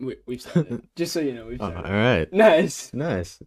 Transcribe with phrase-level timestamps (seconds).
[0.00, 0.82] We, we've started.
[0.96, 2.32] Just so you know, we've Oh, all right.
[2.32, 2.92] Nice.
[2.94, 3.42] Nice.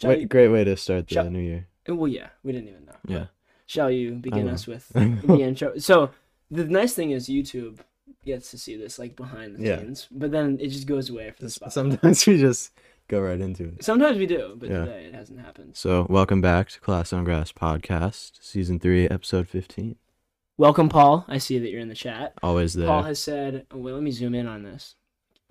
[0.00, 1.66] Shall Wait, you- great way to start the Shall- new year.
[1.88, 2.96] Uh, well, yeah, we didn't even know.
[3.06, 3.26] Yeah.
[3.66, 5.76] Shall you begin us with the intro?
[5.78, 6.10] So
[6.50, 7.80] the nice thing is YouTube
[8.24, 9.78] gets to see this like behind the Yeah.
[9.78, 11.72] scenes, but then it just goes away for the spot.
[11.72, 12.72] Sometimes we just
[13.08, 13.84] go right into it.
[13.84, 14.80] Sometimes we do, but Yeah.
[14.86, 15.76] today it hasn't happened.
[15.76, 19.96] So, welcome back to Class on Grass podcast, season three, episode 15.
[20.56, 21.24] Welcome, Paul.
[21.28, 22.32] I see that you're in the chat.
[22.42, 22.86] Always there.
[22.88, 24.96] Paul has said, oh, "Well, let me zoom in on this.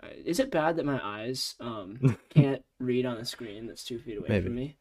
[0.02, 4.00] Uh, Is it bad that my eyes um can't read on the screen that's two
[4.00, 4.46] feet away Maybe.
[4.46, 4.78] from me?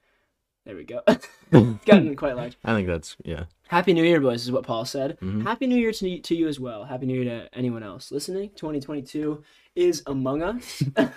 [0.65, 1.01] There we go.
[1.53, 2.57] it's gotten quite large.
[2.65, 3.45] I think that's, yeah.
[3.69, 5.17] Happy New Year, boys, is what Paul said.
[5.21, 5.45] Mhm.
[5.45, 6.85] Happy New Year to, to you as well.
[6.85, 8.51] Happy New Year to anyone else listening.
[8.57, 9.43] 2022
[9.77, 10.81] is among us.
[10.97, 11.15] that,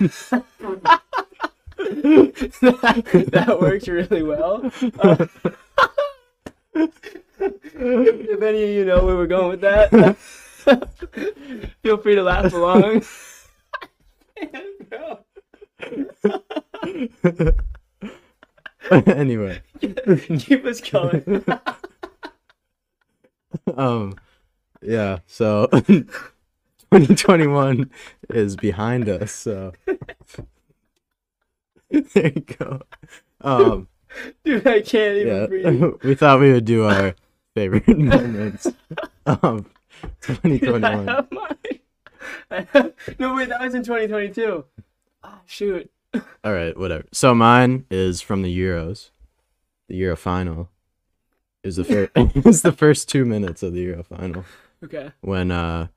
[3.32, 4.72] that worked really well.
[5.00, 5.26] Uh,
[6.76, 10.16] if any of you know where we're going with that,
[11.82, 13.04] feel free to laugh along.
[19.08, 21.46] anyway, Keep us going.
[23.76, 24.16] um,
[24.82, 27.90] yeah, so 2021
[28.30, 29.74] is behind us, so
[31.90, 32.82] there you go.
[33.42, 33.88] Um,
[34.44, 35.94] Dude, I can't even yeah, breathe.
[36.04, 37.14] we thought we would do our
[37.54, 38.66] favorite moments
[39.26, 39.70] of
[40.22, 40.82] 2021.
[40.82, 41.10] mine.
[41.10, 41.28] I have...
[43.20, 44.66] No, wait, that was in 2022.
[45.24, 45.90] Ah, shoot.
[46.44, 47.06] All right, whatever.
[47.12, 49.12] So mine is from the Euros,
[49.88, 50.70] the Euro final.
[51.64, 52.12] Is the first
[52.48, 54.46] is the first two minutes of the Euro final
[54.84, 55.12] Okay.
[55.22, 55.88] when uh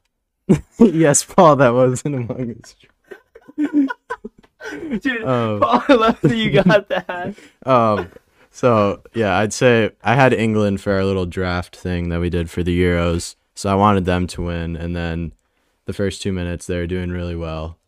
[0.79, 2.75] yes, Paul, that wasn't among us.
[5.01, 5.59] Dude, Oh.
[5.61, 7.35] Paul, I love that you got that.
[7.67, 8.09] Um,
[8.51, 12.51] so yeah, I'd say I had England for our little draft thing that we did
[12.51, 13.37] for the Euros.
[13.55, 15.33] So I wanted them to win, and then
[15.93, 17.79] the first two minutes they were doing really well.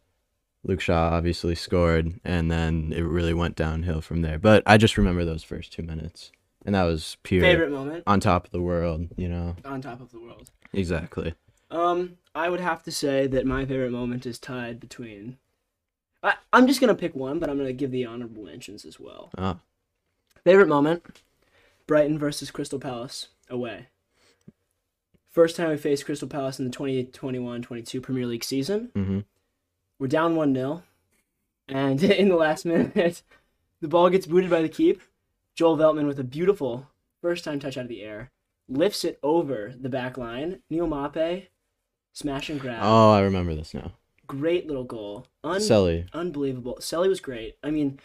[0.62, 4.38] Luke Shaw obviously scored, and then it really went downhill from there.
[4.38, 6.30] But I just remember those first two minutes,
[6.66, 9.56] and that was pure Favorite moment on top of the world, you know.
[9.64, 10.50] on top of the world.
[10.74, 11.34] Exactly.
[11.70, 15.38] Um, I would have to say that my favorite moment is tied between.
[16.22, 19.30] I, I'm just gonna pick one, but I'm gonna give the honorable mentions as well.
[19.38, 19.60] Ah,
[20.44, 21.22] Favorite moment:
[21.86, 23.88] Brighton versus Crystal Palace away.
[25.34, 28.92] First time we faced Crystal Palace in the 2021-22 Premier League season.
[28.94, 29.18] mm-hmm.
[29.98, 30.84] We're down 1 0.
[31.66, 33.22] And in the last minute,
[33.80, 35.02] the ball gets booted by the keep.
[35.56, 36.88] Joel Veltman with a beautiful
[37.20, 38.30] first time touch out of the air
[38.68, 40.60] lifts it over the back line.
[40.70, 41.48] Neal Maupay,
[42.12, 42.82] smash and grab.
[42.82, 43.92] Oh, I remember this now.
[44.28, 45.26] Great little goal.
[45.42, 46.06] Un- Selly.
[46.12, 46.78] unbelievable.
[46.80, 47.56] Selly was great.
[47.62, 47.98] I mean,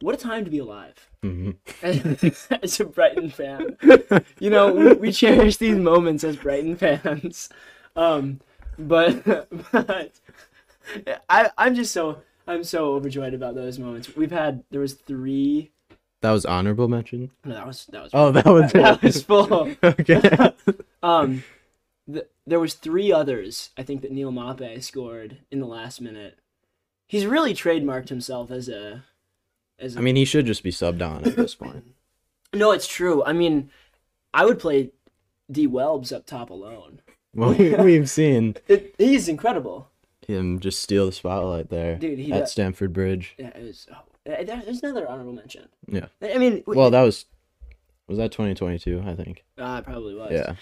[0.00, 3.76] what a time to be alive hmm as a Brighton fan.
[4.38, 7.48] You know, we, we cherish these moments as Brighton fans.
[7.96, 8.40] Um,
[8.78, 9.24] but
[9.72, 10.12] but
[11.28, 14.14] I I'm just so I'm so overjoyed about those moments.
[14.16, 15.70] We've had there was three.
[16.20, 17.30] That was honorable mention.
[17.44, 19.70] No, that was that was Oh, that was that was full.
[19.82, 20.52] okay.
[21.02, 21.44] Um,
[22.10, 23.70] th- there was three others.
[23.78, 26.38] I think that Neal Maupay scored in the last minute.
[27.06, 29.04] He's really trademarked himself as a
[29.78, 31.84] as I mean, he should just be subbed on at this point.
[32.54, 33.20] No, it's true.
[33.24, 33.68] I mean,
[34.32, 34.90] I would play
[35.50, 37.00] D Welbs up top alone.
[37.34, 39.88] Well, we- we've seen It, he's incredible,
[40.28, 42.20] him just steal the spotlight there dude.
[42.20, 43.34] He at does, Stamford Bridge.
[43.38, 43.88] yeah, it was.
[43.92, 45.68] Oh, there's another honorable mention.
[45.88, 46.06] Yeah.
[46.22, 47.24] I mean, Well, that was
[48.06, 49.42] was that 2022, I think.
[49.58, 50.30] ah, it probably was.
[50.30, 50.54] Yeah.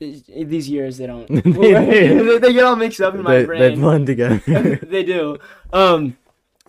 [0.00, 1.28] These- years they don't.
[1.30, 3.80] They- they, they get all mixed up in my They, they brain.
[3.80, 4.80] blend together.
[4.82, 5.38] they do.
[5.72, 6.16] Um,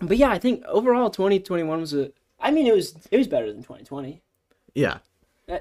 [0.00, 2.10] but yeah, I think overall 2021 was a.
[2.40, 4.20] I mean, it was it was better than 2020.
[4.74, 4.98] yeah.
[5.48, 5.58] Uh,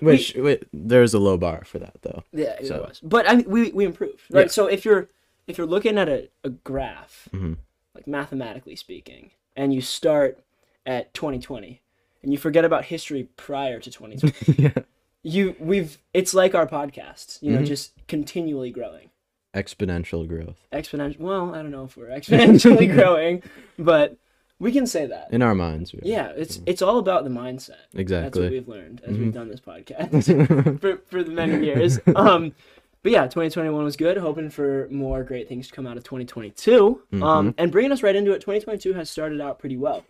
[0.00, 2.24] Which wait, there's a low bar for that though.
[2.32, 3.00] Yeah, it So- was.
[3.00, 4.42] But I mean, we we improved, right?
[4.46, 4.48] Yeah.
[4.48, 5.08] So if you're
[5.46, 7.58] if you're looking at a, a graph, Mhm.
[7.94, 10.40] like mathematically speaking, and you start
[10.84, 11.80] at 2020,
[12.22, 14.82] and you forget about history prior to 2020, yeah.
[15.22, 17.66] you we've it's like our podcast, you know, Mhm.
[17.66, 19.10] just continually growing,
[19.56, 21.18] Exponential growth exponential.
[21.18, 23.42] Well, I don't know if we're exponentially growing,
[23.78, 24.16] but
[24.58, 25.28] we can say that.
[25.32, 25.92] in our minds.
[25.92, 26.00] we.
[26.04, 27.76] Yeah, it's it's all about the mindset.
[27.94, 28.22] Exactly.
[28.22, 29.18] That's what we've learned as Mhm.
[29.20, 30.80] we've done this podcast.
[30.80, 31.98] for for the many years.
[32.14, 32.54] Um,
[33.02, 34.16] but yeah, 2021 was good.
[34.16, 37.02] Hoping for more great things to come out of 2022.
[37.12, 37.22] Mm-hmm.
[37.22, 40.04] Um, and bringing us right into it, 2022 has started out pretty well.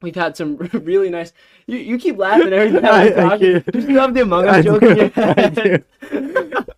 [0.00, 1.32] We've had some really nice.
[1.66, 3.40] You, you keep laughing every time I, I- talk.
[3.40, 5.84] you have the Among I joke do, in your I head?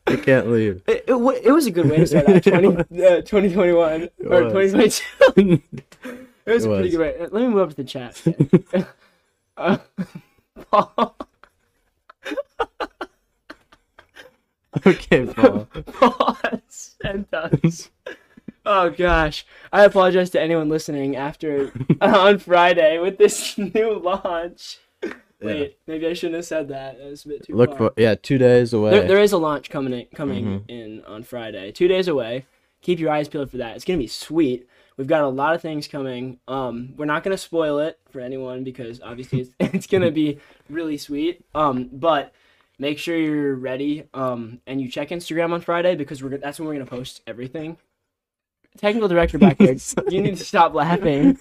[0.08, 0.82] I can't leave.
[0.86, 1.12] It, it,
[1.44, 2.80] it was a good way to start out 20, uh,
[3.22, 4.72] 2021 It or was.
[4.82, 5.62] 2022.
[6.46, 6.90] It was a pretty was.
[6.92, 7.14] good way.
[7.18, 8.22] Uh, Let me move up to the chat.
[9.58, 9.76] uh,
[10.70, 11.16] Paul,
[14.86, 15.68] okay, Paul.
[15.92, 16.38] Paul
[16.68, 17.90] sent us
[18.64, 24.78] Oh gosh, I apologize to anyone listening after on Friday with this new launch.
[25.40, 26.98] Wait, maybe I shouldn't have said that.
[26.98, 27.90] That was a bit too Look far.
[27.90, 28.90] for yeah, two days away.
[28.90, 30.62] There, there is a launch coming in, coming Mhm.
[30.68, 31.70] in on Friday.
[31.70, 32.44] Two days away.
[32.82, 33.76] Keep your eyes peeled for that.
[33.76, 34.66] It's gonna be sweet.
[34.96, 36.40] We've got a lot of things coming.
[36.48, 40.38] Um, we're not gonna spoil it for anyone because obviously it's, it's gonna be
[40.68, 41.44] really sweet.
[41.54, 42.32] Um, but
[42.80, 44.04] make sure you're ready.
[44.14, 47.76] Um, and you check Instagram on Friday because we're that's when we're gonna post everything.
[48.76, 49.74] Technical director back there,
[50.08, 51.34] you need to stop laughing.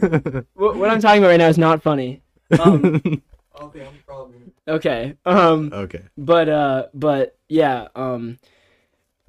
[0.53, 2.21] What, what I'm talking about right now is not funny.
[2.59, 3.01] Um,
[3.59, 4.51] Okay, I'm following.
[4.67, 5.15] okay.
[5.25, 6.03] Um, okay.
[6.17, 8.37] but uh but yeah um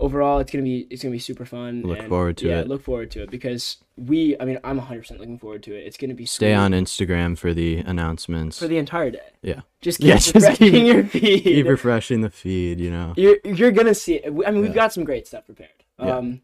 [0.01, 2.69] overall it's gonna be it's gonna be super fun Look and, forward to yeah, it.
[2.69, 5.97] look forward to it because we i mean i'm 100% looking forward to it it's
[5.97, 8.59] gonna be Stay on Instagram for the announcements.
[8.59, 9.61] for the entire day Yeah.
[9.81, 13.13] just keep Yeah, just refreshing keep- your feed Keep refreshing the feed, you know.
[13.17, 14.75] you're, you're gonna see it i mean we've Yeah.
[14.75, 16.17] got some great stuff prepared Yeah.
[16.17, 16.43] um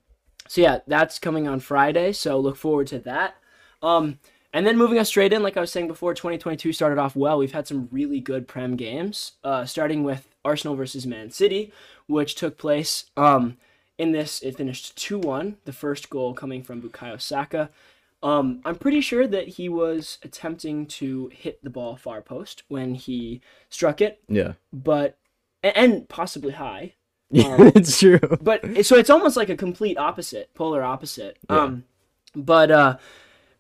[0.49, 3.35] so yeah that's coming on friday so look forward to that
[3.83, 4.19] um
[4.55, 7.37] and then moving us straight in, like I was saying before, 2022 started off well.
[7.39, 11.73] We've had some really good Prem games, uh, starting with Arsenal versus Man City,
[12.07, 13.05] which took place.
[13.17, 13.57] Um,
[13.99, 17.69] in this, it finished 2 1, the first goal coming from Bukayo Saka.
[18.23, 22.95] Um, I'm pretty sure that he was attempting to hit the ball far post when
[22.95, 24.53] he struck it, Yeah.
[24.73, 25.19] but
[25.63, 26.95] and possibly high.
[27.31, 28.21] Yeah, Um, it's true.
[28.41, 31.37] but so it's almost like a complete opposite, polar opposite.
[31.51, 31.57] Yeah.
[31.63, 31.85] Um,
[32.37, 32.97] but uh,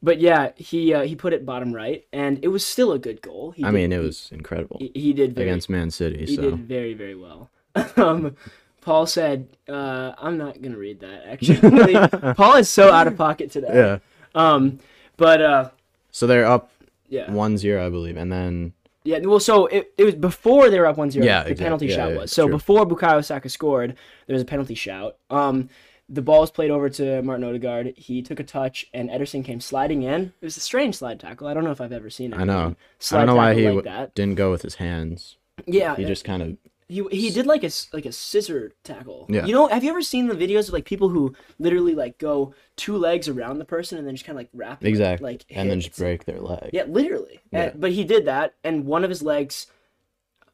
[0.04, 3.20] but yeah, he uh, he put it bottom right, and it was still a good
[3.22, 3.52] goal.
[3.56, 6.26] He I did- mean, it was incredible he, he did very, against Man City.
[6.26, 7.50] he So did very very well.
[7.96, 8.36] um,
[8.82, 13.50] Paul said, uh, "I'm not gonna read that." Actually, Paul is so out of pocket
[13.50, 13.70] today.
[13.72, 13.98] yeah.
[14.34, 14.78] Um,
[15.16, 15.70] but uh,
[16.10, 16.70] So they're up
[17.08, 18.72] yeah, 1-0, I believe, and then
[19.04, 19.18] yeah.
[19.20, 21.14] Well, so it, it was before they were up 1-0.
[21.22, 22.32] Yeah, the exact- penalty yeah, shout yeah, was.
[22.32, 22.56] So true.
[22.56, 23.96] before Bukayo Saka scored,
[24.26, 25.16] there was a penalty shout.
[25.30, 25.68] Um,
[26.08, 27.94] the ball was played over to Martin Odegaard.
[27.96, 30.32] He took a touch, and Ederson came sliding in.
[30.40, 31.46] It was a strange slide tackle.
[31.46, 32.38] I don't know if I've ever seen it.
[32.38, 32.76] I know.
[32.98, 35.36] Slide I don't know why he like w- didn't go with his hands.
[35.66, 36.56] Yeah, He just kind of
[36.88, 39.24] he he did like a like a scissor tackle.
[39.30, 39.46] Yeah.
[39.46, 42.54] You know, have you ever seen the videos of like people who literally like go
[42.76, 45.44] two legs around the person and then just kind of like wrap it, exactly like
[45.48, 46.70] and then just break their leg.
[46.74, 47.40] Yeah, literally.
[47.50, 47.62] Yeah.
[47.70, 49.68] And- but he did that, and one of his legs.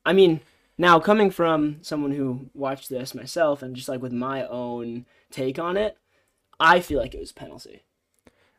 [0.06, 0.40] I mean,
[0.78, 5.58] now coming from someone who watched this myself, and just like with my own take
[5.58, 5.96] on it,
[6.58, 7.84] I feel like it was a penalty.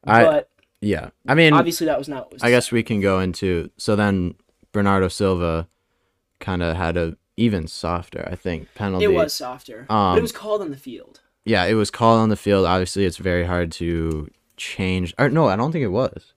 [0.03, 0.50] I but
[0.81, 1.09] yeah.
[1.27, 2.25] I mean, obviously, that was not.
[2.25, 4.35] What was I guess we can go into so then
[4.71, 5.68] Bernardo Silva
[6.39, 9.06] kind of had a even softer, I think, penalty.
[9.06, 11.21] it was softer, Um, it was called on the field.
[11.45, 12.65] Yeah, it was called on the field.
[12.65, 15.13] Obviously, it's very hard to change.
[15.17, 16.33] Or no, I don't think it was.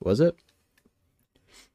[0.00, 0.34] Was it?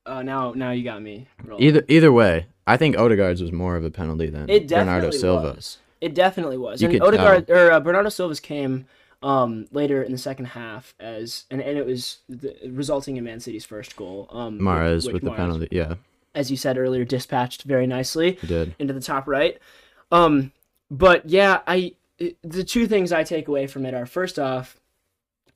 [0.06, 1.28] Uh, now, now you got me.
[1.44, 1.64] rolling.
[1.64, 5.56] Either either way, I think Odegaard's was more of a penalty than It Bernardo Silva's.
[5.56, 5.78] Was.
[6.02, 6.82] It definitely was.
[6.82, 8.86] You and Odegaard or uh, Bernardo Silva's came
[9.24, 13.40] um, later in the second half as and, and it was the, resulting in Man
[13.40, 14.28] City's first goal.
[14.32, 15.68] Um, Mahrez which with the penalty.
[15.72, 15.96] Yeah,
[16.34, 18.76] as you said earlier, dispatched very nicely he did.
[18.78, 19.58] into the top right.
[20.12, 20.52] Um,
[20.92, 21.94] but yeah, I
[22.44, 24.80] the two things I take away from it are first off,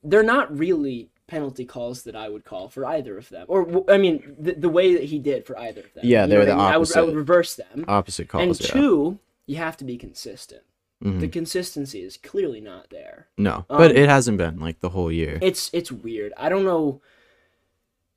[0.03, 3.97] they're not really penalty calls that I would call for either of them, or I
[3.97, 6.03] mean the, the way that he did for either of them.
[6.06, 6.65] Yeah, they're know the I mean?
[6.65, 7.15] I would I would opposite.
[7.15, 7.85] reverse them.
[7.88, 8.42] Opposite calls.
[8.44, 9.18] and yeah.
[9.50, 10.62] You have to be consistent.
[11.04, 11.22] Mhm.
[11.22, 13.28] The consistency is clearly not there.
[13.38, 15.40] No, but um, it hasn't been like the whole year.
[15.42, 16.34] It's it's weird.
[16.38, 17.01] I don't know.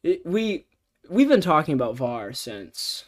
[0.02, 0.66] It, we
[1.08, 3.04] we've been talking about VAR since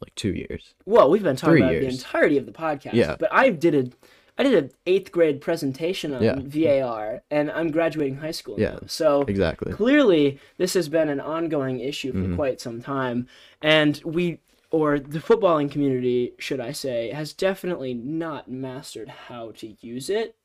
[0.00, 0.74] like two years.
[0.84, 2.94] well, we've been talking Three about it the entirety of the podcast.
[2.94, 3.16] Yeah.
[3.18, 3.90] But I did a
[4.38, 6.38] I did an eighth grade presentation on Yeah.
[6.42, 8.80] VAR, and I'm graduating high school Yeah, now.
[8.86, 9.72] So Exactly.
[9.72, 12.36] clearly, this has been an ongoing issue for Mhm.
[12.36, 13.28] quite some time,
[13.62, 19.76] and we or the footballing community, should I say, has definitely not mastered how to
[19.80, 20.36] use it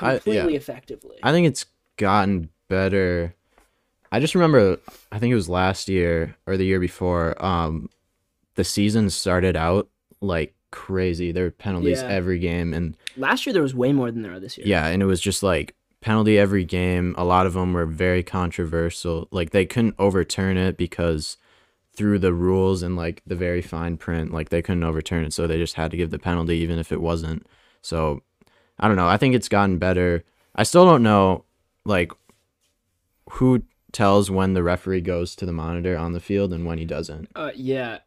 [0.00, 0.18] I- yeah.
[0.18, 1.18] completely effectively.
[1.22, 3.34] I think it's gotten better.
[4.10, 4.78] I just remember,
[5.10, 7.42] I think it was last year or the year before.
[7.44, 7.88] Um,
[8.54, 9.88] the season started out
[10.20, 11.32] like crazy.
[11.32, 12.08] There were penalties Yeah.
[12.08, 14.66] every game, and Last year there was way more than there are this year.
[14.66, 17.14] yeah, and it was just like penalty every game.
[17.18, 19.28] A lot of them were very controversial.
[19.30, 21.36] Like they couldn't overturn it because
[21.94, 25.46] through the rules and like the very fine print, like they couldn't overturn it, so
[25.46, 27.46] they just had to give the penalty even if it wasn't.
[27.82, 28.22] So
[28.78, 29.08] I don't know.
[29.08, 30.24] I think it's gotten better.
[30.54, 31.44] I still don't know
[31.84, 32.12] like
[33.32, 36.84] who tells when the referee goes to the monitor on the field and when he
[36.84, 37.28] doesn't.
[37.36, 37.98] Uh, yeah.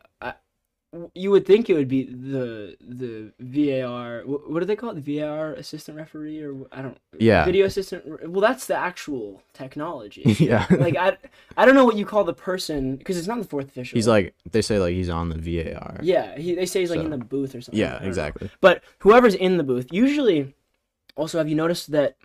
[1.13, 4.21] You would think it would be the the VAR.
[4.25, 5.03] What do they call it?
[5.03, 6.97] The VAR assistant referee, or I don't.
[7.17, 7.45] Yeah.
[7.45, 8.29] Video assistant.
[8.29, 10.21] Well, that's the actual technology.
[10.39, 10.65] yeah.
[10.69, 11.17] like I,
[11.57, 13.97] I don't know what you call the person because it's not the fourth official.
[13.97, 15.99] he's like they say like he's on the VAR.
[16.01, 17.79] Yeah, he, they say he's like in the booth or something.
[17.79, 18.07] Yeah, don't know.
[18.07, 18.49] exactly.
[18.61, 20.53] But whoever's in the booth, usually,
[21.15, 22.17] also have you noticed that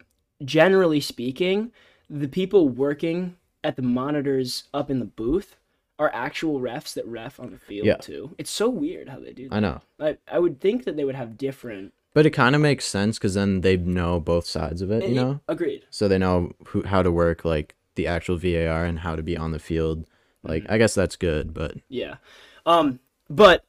[0.44, 1.72] generally speaking,
[2.08, 5.56] the people working at the monitors up in the booth
[6.00, 7.96] are actual refs that ref on the field Yeah.
[7.96, 8.34] too.
[8.38, 9.54] It's so weird how they do that.
[9.54, 9.82] I know.
[10.00, 11.92] I, I would think that they would have different.
[12.14, 15.14] But it kind of makes sense because then they know both sides of it, you
[15.14, 15.40] know?
[15.46, 15.84] Agreed.
[15.90, 19.36] So they know who, how to work like the actual VAR and how to be
[19.36, 20.06] on the field.
[20.42, 22.16] Like, I guess that's good, but Yeah.
[22.64, 23.66] Um, but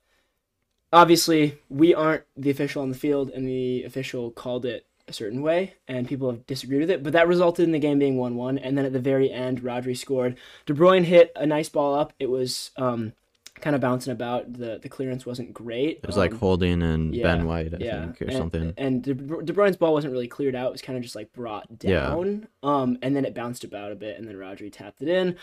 [0.94, 5.42] obviously we aren't the official on the field and the official called it a certain
[5.42, 8.60] way and people have disagreed with it, but that resulted in the game being 1-1
[8.64, 10.38] and then at the very end Rodri scored.
[10.66, 12.14] De Bruyne hit a nice ball up.
[12.20, 13.14] It was um
[13.60, 14.54] kind of bouncing about.
[14.54, 16.00] The the clearance wasn't great.
[16.02, 18.74] it was like Um, Holding and yeah, Ben White, I yeah, think, or and, something.
[18.78, 21.32] And De, De Bruyne's ball wasn't really cleared out; it was kind of just like
[21.34, 22.48] brought down.
[22.64, 22.70] Yeah.
[22.70, 25.36] Um, and then it bounced about a bit, and then Rodri tapped it in,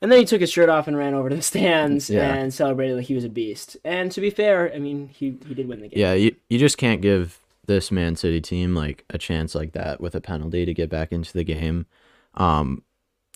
[0.00, 2.34] and then he took his shirt off and ran over to the stands Yeah.
[2.34, 3.76] and celebrated like he was a beast.
[3.84, 5.98] And to be fair, I mean, he he did win the game.
[5.98, 10.00] Yeah, you, you just can't give this Man City team like a chance like that
[10.00, 11.86] with a penalty to get back into the game.
[12.34, 12.82] Um,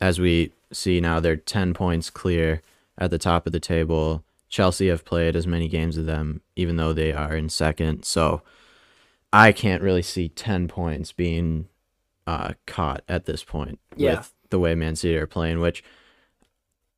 [0.01, 2.63] as we see now, they're 10 points clear
[2.97, 4.25] at the top of the table.
[4.49, 8.05] Chelsea have played as many games as them, even though they are in second.
[8.05, 8.43] So
[9.33, 11.69] I can't really see 10 points being
[12.27, 14.19] uh, caught at this point Yeah.
[14.19, 15.83] with the way Man City are playing, which,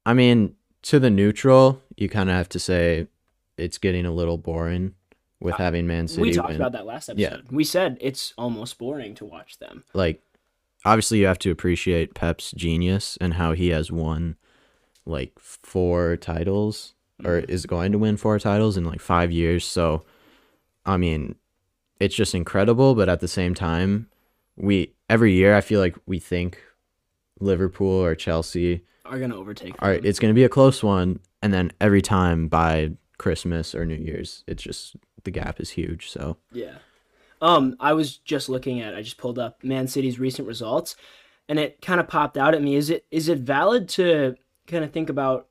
[0.07, 3.09] I mean, to the neutral, you kind of have to say
[3.57, 4.95] it's getting a little boring
[5.41, 6.57] with having Man City Uh, we talked win.
[6.57, 7.43] about that last episode.
[7.45, 7.51] Yeah.
[7.51, 9.85] We said it's almost boring to watch them.
[9.95, 10.23] like
[10.85, 14.37] obviously you have to appreciate Pep's genius and how he has won
[15.07, 16.95] like four titles
[17.25, 17.51] or Mm-hmm.
[17.51, 20.03] is going to win four titles in like 5 years so
[20.87, 21.35] I mean
[21.99, 24.09] it's just incredible but at the same time
[24.57, 26.63] we every year I feel like we think
[27.41, 29.75] Liverpool or Chelsea Are gonna overtake.
[29.83, 33.75] all right it's going to be a close one and then every time by Christmas
[33.75, 36.79] or New Year's it's just the gap is huge so Yeah.
[37.43, 38.95] Um, I was just looking at.
[38.95, 40.97] I just pulled up Man City's recent results,
[41.49, 42.75] and it kind of popped out at me.
[42.75, 44.37] Is it is it valid to
[44.67, 45.49] kind of think about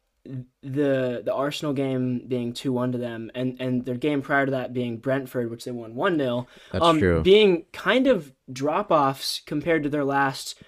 [0.61, 4.51] the the Arsenal game being two one to them, and and their game prior to
[4.51, 8.91] that being Brentford, which they won one 0 that's um, true being kind of drop
[8.91, 10.61] offs compared to their last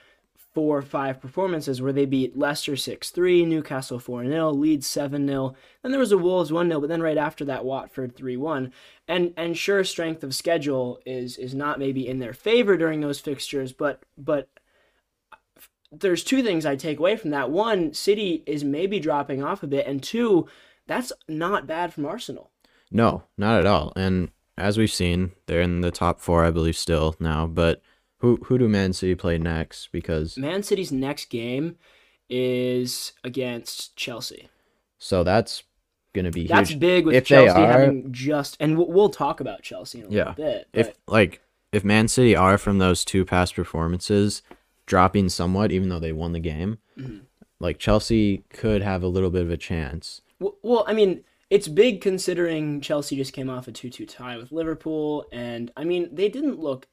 [0.54, 5.56] four or five performances where they beat Leicester 6-3, Newcastle 4-0, Leeds 7-0.
[5.82, 8.72] Then there was a Wolves 1-0, but then right after that Watford 3-1.
[9.08, 13.20] And and sure strength of schedule is is not maybe in their favor during those
[13.20, 14.50] fixtures, but but
[15.92, 17.50] there's two things I take away from that.
[17.50, 20.48] One, City is maybe dropping off a bit, and two,
[20.88, 22.52] that's not bad from Arsenal.
[22.90, 23.92] No, not at all.
[23.96, 27.46] And as we've seen, they're in the top four, I believe, still now.
[27.48, 27.82] But
[28.22, 29.92] who who do Man City play next?
[29.92, 31.76] Because Man City's next game
[32.30, 34.50] is against Chelsea.
[34.98, 35.64] so that's
[36.14, 36.80] gonna be That's huge.
[36.80, 40.10] big with If Chelsea are- having just, and we'll, we'll talk about Chelsea in a
[40.10, 40.30] Yeah.
[40.30, 40.68] little bit.
[40.74, 44.42] If like if Man City are from those two past performances
[44.86, 47.20] dropping somewhat, even though they won the game, Mm-hmm.
[47.60, 50.22] like Chelsea could have a little bit of a chance.
[50.40, 54.52] w- well, I mean, it's big considering Chelsea just came off a two-two tie with
[54.52, 56.88] Liverpool, and I mean they didn't look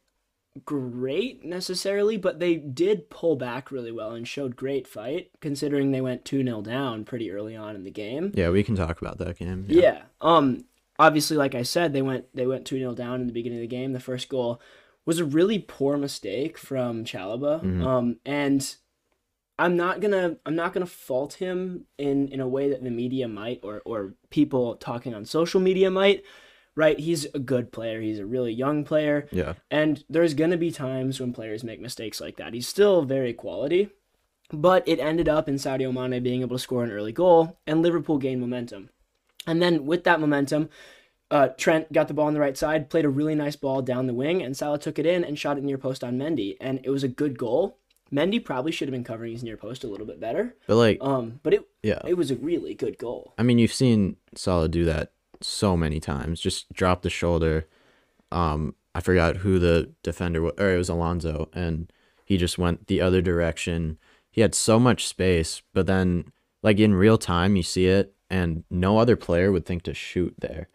[0.64, 6.00] great necessarily, but they did pull back really well and showed great fight considering they
[6.00, 8.32] went two 0 down pretty early on in the game.
[8.34, 9.66] Yeah, we can talk about that game.
[9.68, 10.02] Yeah.
[10.20, 10.64] Um
[10.98, 13.68] obviously like I said, they went they went 2-0 down in the beginning of the
[13.68, 13.92] game.
[13.92, 14.60] The first goal
[15.06, 17.62] was a really poor mistake from Chalobah.
[17.62, 17.86] Mhm.
[17.86, 18.76] Um and
[19.60, 22.82] I'm not going to I'm not going to fault him in in a way that
[22.82, 26.22] the media might or or people talking on social media might.
[26.78, 26.96] Right?
[26.96, 28.00] He's a good player.
[28.00, 29.26] He's a really young player.
[29.32, 29.54] Yeah.
[29.68, 32.54] And there's going to be times when players make mistakes like that.
[32.54, 33.90] He's still very quality,
[34.52, 37.82] but it ended up in Sadio Mane being able to score an early goal, and
[37.82, 38.90] Liverpool gained momentum.
[39.44, 40.68] And then with that momentum,
[41.32, 44.06] uh, Trent got the ball on the right side, played a really nice ball down
[44.06, 46.78] the wing, and Salah took it in and shot it near post on Mendy, and
[46.84, 47.76] it was a good goal.
[48.12, 50.98] Mendy probably should have been covering his near post a little bit better, But like
[51.00, 52.00] um, but it yeah.
[52.06, 53.34] it was a really good goal.
[53.36, 56.40] I mean, you've seen Salah do that so many times.
[56.40, 57.66] Just drop the shoulder.
[58.30, 61.92] Um, I forgot who the defender was, or it was Alonso, and
[62.24, 63.98] he just went the other direction.
[64.30, 68.64] He had so much space, but then, like in real time, you see it, and
[68.70, 70.68] no other player would think to shoot there.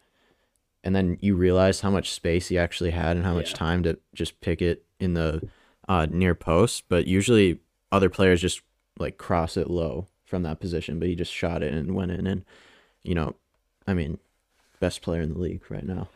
[0.82, 3.56] And then you realize how much space he actually had and how much Yeah.
[3.56, 5.48] time to just pick it in the
[5.88, 6.84] uh, near post.
[6.88, 7.60] But usually,
[7.92, 8.62] other players just
[8.98, 12.26] like cross it low from that position, but he just shot it and went in.
[12.26, 12.44] And
[13.02, 13.34] you know,
[13.86, 14.18] I mean,
[14.84, 16.08] best player in the league right now.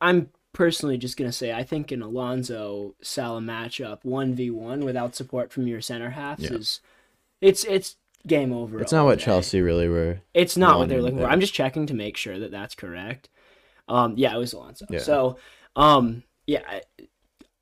[0.00, 5.14] I'm personally just gonna say I think an Alonso Salah matchup one v one without
[5.14, 6.54] support from your center halves Yeah.
[6.58, 6.80] is
[7.40, 8.80] it's it's game over.
[8.80, 9.24] It's not what day.
[9.24, 10.20] Chelsea really were.
[10.34, 11.26] It's not what they're looking for.
[11.26, 13.28] I'm just checking to make sure that that's correct.
[13.88, 14.84] Um, yeah, it was Alonso.
[14.90, 14.98] Yeah.
[14.98, 15.38] So,
[15.76, 16.80] um, yeah,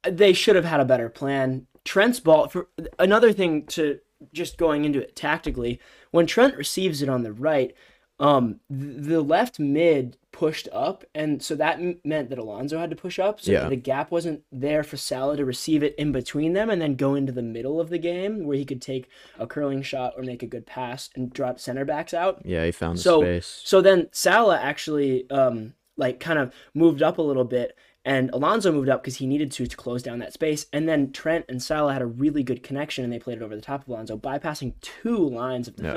[0.08, 1.66] they should have had a better plan.
[1.84, 2.68] Trent's ball for
[2.98, 4.00] another thing to
[4.32, 5.78] just going into it tactically,
[6.10, 7.74] when Trent receives it on the right,
[8.18, 12.96] um, the left mid pushed up, and so that m- meant that Alonso had to
[12.96, 13.40] push up.
[13.40, 13.68] So Yeah.
[13.68, 17.14] the gap wasn't there for Salah to receive it in between them, and then go
[17.14, 19.08] into the middle of the game where he could take
[19.38, 22.40] a curling shot or make a good pass and drop center backs out.
[22.44, 23.60] Yeah, he found the So space.
[23.64, 28.70] so then Salah actually um like kind of moved up a little bit and Alonso
[28.70, 30.66] moved up because he needed to to close down that space.
[30.72, 33.56] And then Trent and Salah had a really good connection and they played it over
[33.56, 35.94] the top of Alonso, bypassing two lines of Yeah.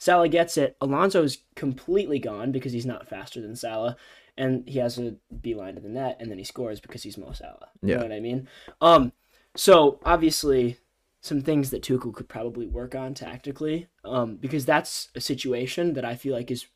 [0.00, 0.76] Salah gets it.
[0.80, 3.96] Alonso is completely gone because he's not faster than Salah.
[4.36, 7.32] And he has a beeline to the net and then he scores because he's Mo
[7.32, 7.68] Salah.
[7.82, 7.96] You Yeah.
[7.98, 8.48] know what I mean?
[8.80, 9.12] Um
[9.54, 10.78] so obviously
[11.20, 16.04] some things that Tuchel could probably work on tactically, um, because that's a situation that
[16.04, 16.66] I feel like is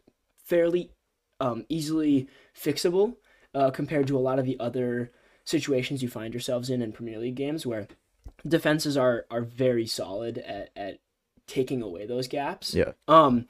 [0.45, 0.91] fairly
[1.41, 3.17] um, easily fixable
[3.55, 5.13] uh, compared to a lot of the other
[5.45, 7.89] situations you find yourselves in in Premier League games where
[8.47, 10.99] defenses are are very solid at, at
[11.47, 12.75] taking away those gaps.
[12.75, 12.93] Yeah.
[13.09, 13.47] Um,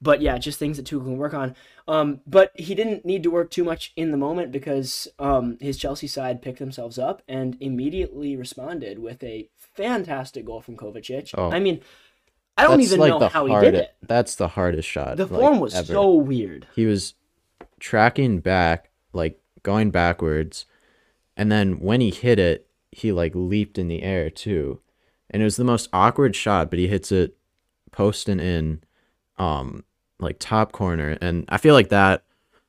[0.00, 1.56] but yeah, just things that Tuchel can work on.
[1.88, 5.78] Um, but he didn't need to work too much in the moment because um, his
[5.78, 11.34] Chelsea side picked themselves up and immediately responded with a fantastic goal from Kovacic.
[11.36, 11.50] Oh.
[11.50, 11.80] I mean,
[12.56, 13.94] I don't That's even like know how he did it.
[14.02, 15.16] That's the hardest shot.
[15.16, 15.92] The like, form was ever.
[15.92, 16.66] so weird.
[16.74, 17.14] he was
[17.80, 20.66] tracking back, like going backwards,
[21.36, 24.80] and then when he hit it, he like leaped in the air too,
[25.34, 26.70] and it was the most awkward shot.
[26.70, 27.36] But he hits it
[27.90, 28.82] post and in,
[29.36, 29.84] um,
[30.18, 32.22] like top corner, and I feel like that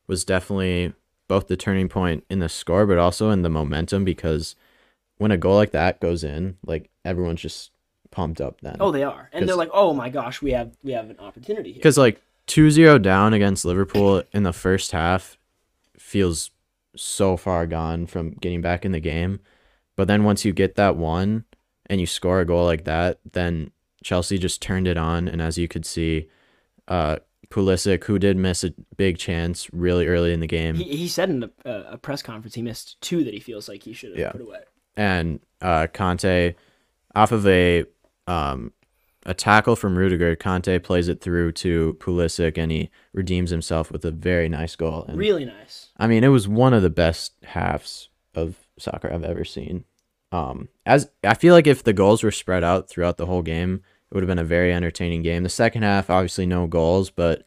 [0.08, 0.94] was definitely
[1.28, 4.56] both the turning point in the score, but also in the momentum because
[5.18, 7.72] when a goal like that goes in, like everyone's just
[8.12, 8.78] pumped up then.
[8.80, 11.72] Oh, they are, and they're like, "Oh my gosh, we have we have an opportunity
[11.72, 15.38] here." Because like 2-0 down against Liverpool in the first half
[15.98, 16.50] feels
[16.96, 19.40] so far gone from getting back in the game.
[19.96, 21.46] But then once you get that one
[21.88, 23.72] and you score a goal like that, then
[24.04, 25.28] Chelsea just turned it on.
[25.28, 26.30] And as you could see,
[26.88, 27.18] uh,
[27.50, 31.30] Pulisic, who did miss a big chance really early in the game, He, he said
[31.30, 34.20] in a, a press conference he missed two that he feels like he should have
[34.20, 34.32] Yeah.
[34.32, 34.60] put away.
[34.98, 36.56] and uh, Kante,
[37.16, 37.86] off of a
[38.28, 38.72] um,
[39.28, 44.06] a tackle from Rudiger, Kante plays it through to Pulisic, and he redeems himself with
[44.06, 45.04] a very nice goal.
[45.08, 45.90] And Really nice.
[45.98, 49.86] I mean, it was one of the best halves of soccer I've ever seen.
[50.32, 53.82] Um, as I feel like if the goals were spread out throughout the whole game,
[54.10, 55.44] it would have been a very entertaining game.
[55.44, 57.44] The second half, obviously, no goals, but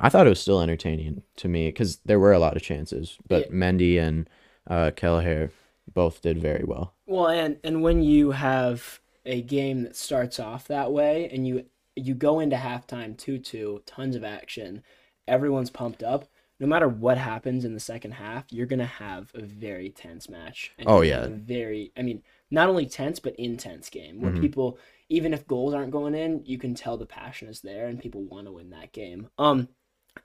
[0.00, 3.18] I thought it was still entertaining to me because there were a lot of chances.
[3.28, 3.56] But Yeah.
[3.56, 4.28] Mendy and
[4.68, 5.50] uh, Kelleher
[5.92, 6.94] both did very well.
[7.06, 11.66] Well, and and when you have a game that starts off that way, and you
[11.96, 14.82] you go into halftime two two, tons of action,
[15.28, 16.26] everyone's pumped up.
[16.60, 20.72] No matter what happens in the second half, you're gonna have a very tense match.
[20.78, 21.24] And Oh, yeah.
[21.24, 21.92] a very.
[21.96, 24.40] I mean, not only tense but intense game where Mhm.
[24.40, 27.98] people, even if goals aren't going in, you can tell the passion is there and
[28.00, 29.28] people want to win that game.
[29.38, 29.68] Um,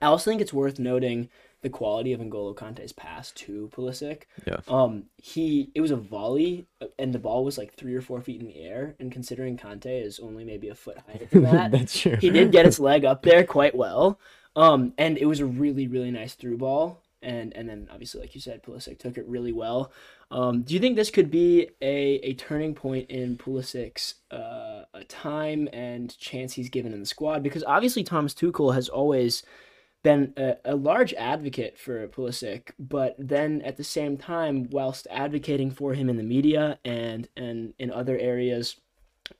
[0.00, 1.28] I also think it's worth noting
[1.62, 4.22] the quality of N'Golo Kante's pass to Pulisic.
[4.46, 4.60] Yeah.
[4.68, 8.20] Um, he it was a volley, uh, and the ball was like three or four
[8.22, 8.94] feet in the air.
[9.00, 12.16] And considering Kante is only maybe a foot higher than that, That's true.
[12.16, 14.20] he did get his leg up there quite well.
[14.56, 17.02] Um, and it was a really really nice through ball.
[17.22, 19.92] And and then obviously, like you said, Pulisic took it really well.
[20.30, 25.68] Um, do you think this could be a, a turning point in Pulisic's uh, time
[25.72, 27.42] and chance he's given in the squad?
[27.42, 29.42] Because obviously Thomas Tuchel has always
[30.02, 35.70] been a, a large advocate for Pulisic, but then at the same time, whilst advocating
[35.70, 38.76] for him in the media and and in other areas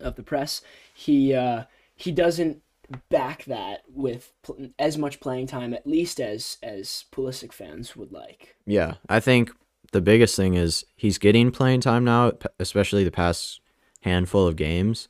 [0.00, 0.60] of the press,
[0.92, 2.62] he uh, he doesn't
[3.08, 8.12] back that with pl- as much playing time, at least as as Pulisic fans would
[8.12, 8.56] like.
[8.66, 9.50] Yeah, I think
[9.92, 13.60] the biggest thing is he's getting playing time now, especially the past
[14.02, 15.08] handful of games,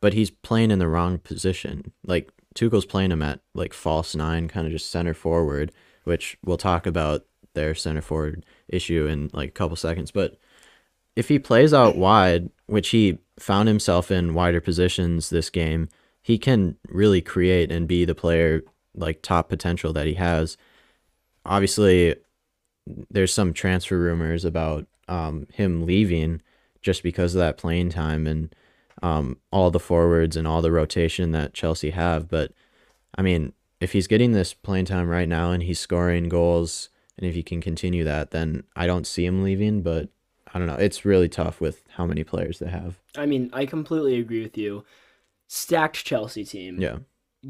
[0.00, 1.92] but he's playing in the wrong position.
[2.04, 5.72] Like Tuchel's playing him at like false nine, kind of just center forward,
[6.04, 10.10] which we'll talk about their center forward issue in like a couple seconds.
[10.10, 10.38] But
[11.16, 15.88] if he plays out wide, which he found himself in wider positions this game,
[16.22, 18.62] he can really create and be the player
[18.94, 20.56] like top potential that he has.
[21.44, 22.16] Obviously,
[23.10, 26.42] there's some transfer rumors about um, him leaving
[26.82, 28.54] just because of that playing time and
[29.02, 32.28] um, all the forwards and all the rotation that Chelsea have.
[32.28, 32.52] But
[33.16, 37.26] I mean, if he's getting this playing time right now and he's scoring goals, and
[37.26, 39.82] if he can continue that, then I don't see him leaving.
[39.82, 40.08] But
[40.52, 40.74] I don't know.
[40.74, 42.98] It's really tough with how many players they have.
[43.16, 44.84] I mean, I completely agree with you.
[45.52, 46.80] Stacked Chelsea team.
[46.80, 46.98] Yeah.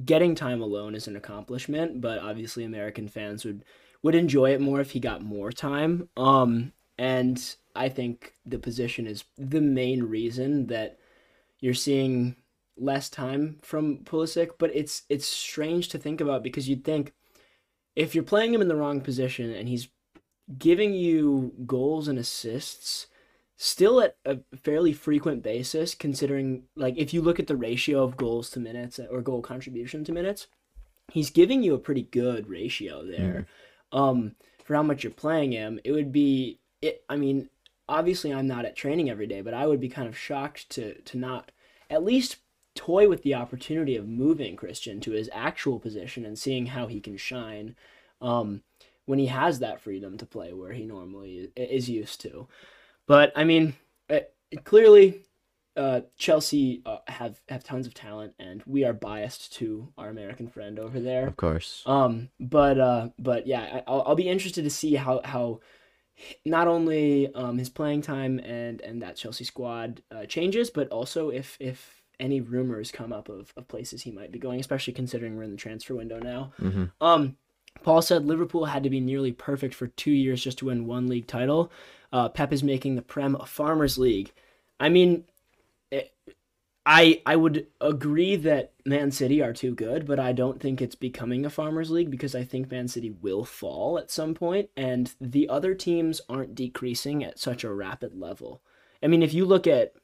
[0.06, 3.62] getting time alone is an accomplishment, but obviously American fans would
[4.02, 6.08] would enjoy it more if he got more time.
[6.16, 10.98] Um, and I think the position is the main reason that
[11.60, 12.36] you're seeing
[12.78, 17.12] less time from Pulisic, but it's it's strange to think about because you'd think
[17.94, 19.88] if you're playing him in the wrong position and he's
[20.58, 23.08] giving you goals and assists
[23.62, 28.16] still at a fairly frequent basis considering like if you look at the ratio of
[28.16, 30.46] goals to minutes or goal contribution to minutes
[31.12, 33.46] he's giving you a pretty good ratio there.
[33.92, 37.51] Um for how much you're playing him it would be it i mean
[37.87, 40.94] obviously i'm not at training every day but i would be kind of shocked to
[41.03, 41.53] to not
[41.90, 42.37] at least
[42.75, 46.99] toy with the opportunity of moving christian to his actual position and seeing how he
[46.99, 47.75] can shine
[48.23, 48.62] um
[49.05, 52.46] when he has that freedom to play where he normally is used to
[53.11, 53.75] but I mean,
[54.09, 54.20] uh,
[54.62, 55.23] clearly,
[55.77, 60.46] uh, Chelsea uh, have have tons of talent, and we are biased to our American
[60.46, 61.27] friend over there.
[61.27, 61.83] Of course.
[61.87, 65.59] Um, but uh, but yeah, I, I'll I'll be interested to see how how
[66.44, 71.31] not only um his playing time and and that Chelsea squad uh, changes, but also
[71.31, 75.37] if if any rumors come up of, of places he might be going, especially considering
[75.37, 76.53] we're in the transfer window now.
[76.61, 77.37] hmm Um,
[77.83, 81.09] Paul said Liverpool had to be nearly perfect for two years just to win one
[81.09, 81.73] league title.
[82.12, 84.33] Uh, Pep is making the Prem a farmers' league.
[84.81, 85.25] I mean,
[85.90, 86.12] it,
[86.87, 90.94] I I would agree that Man City are too good, but I don't think it's
[90.96, 95.12] becoming a farmers' league because I think Man City will fall at some point, and
[95.20, 98.62] the other teams aren't decreasing at such a rapid level.
[99.03, 99.94] I mean, if you look at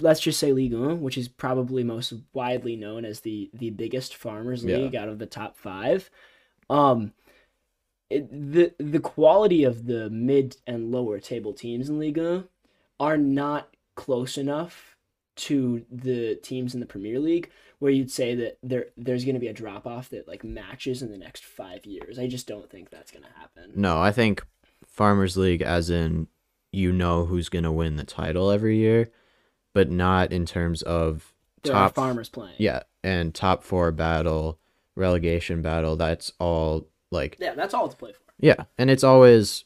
[0.00, 4.14] let's just say Ligue 1, which is probably most widely known as the the biggest
[4.14, 4.76] farmers Yeah.
[4.78, 6.10] league out of the top five.
[6.70, 7.12] Um,
[8.12, 12.44] it, the the quality of the mid and lower table teams in Liga
[13.00, 14.96] are not close enough
[15.34, 19.40] to the teams in the Premier League where you'd say that there there's going to
[19.40, 22.18] be a drop off that like matches in the next five years.
[22.18, 23.72] I just don't think that's going to happen.
[23.74, 24.46] No, I think
[24.86, 26.28] Farmers League, as in
[26.70, 29.10] you know who's gonna win the title every year,
[29.74, 31.94] but not in terms of There are top.
[31.94, 32.54] farmers playing.
[32.58, 34.58] Yeah, and top four battle,
[34.96, 35.96] relegation battle.
[35.96, 38.20] That's all like yeah, that's all to play for.
[38.38, 39.64] yeah, and it's always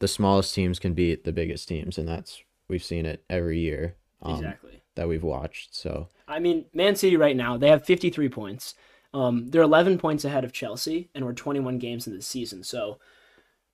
[0.00, 3.96] the smallest teams can beat the biggest teams, and that's we've seen it every year
[4.22, 4.82] um, exactly.
[4.94, 5.74] that we've watched.
[5.74, 8.74] So I mean, Man City right now, they have 53 points.
[9.12, 12.62] Um, they're 11 points ahead of Chelsea, and we're 21 games into the season.
[12.62, 13.00] So,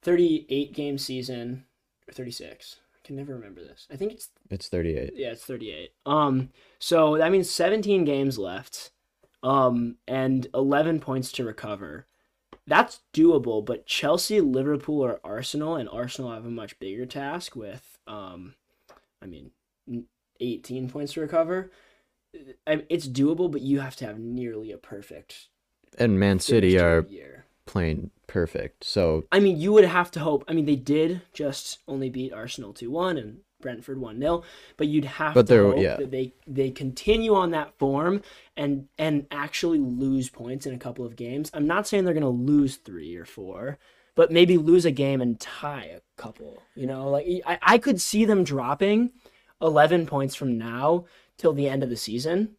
[0.02, 1.66] 38 game season,
[2.08, 2.76] or 36.
[2.94, 3.86] I can never remember this.
[3.92, 5.12] I think it's, it's thirty eight.
[5.14, 5.90] yeah, it's 38.
[6.06, 6.48] Um,
[6.78, 8.90] so that means 17 games left,
[9.42, 12.06] um, and 11 points to recover.
[12.66, 17.98] That's doable, but Chelsea, Liverpool, or Arsenal, and Arsenal have a much bigger task with,
[18.08, 18.54] um,
[19.22, 19.52] I mean,
[20.40, 21.70] 18 points to recover.
[22.66, 25.48] I- It's doable, but you have to have nearly a perfect
[25.98, 27.46] And Man City are year.
[27.64, 28.84] playing perfect.
[28.84, 30.44] So I mean, you would have to hope.
[30.46, 34.42] I mean, they did just only beat Arsenal two one and Brentford one 0
[34.76, 35.96] but you'd have But to hope yeah.
[35.96, 38.22] that they they continue on that form
[38.56, 41.50] and and actually lose points in a couple of games.
[41.54, 43.78] I'm not saying they're gonna lose three or four,
[44.14, 46.62] but maybe lose a game and tie a couple.
[46.74, 49.12] You know, like I, I could see them dropping
[49.60, 51.06] eleven points from now
[51.38, 52.56] till the end of the season,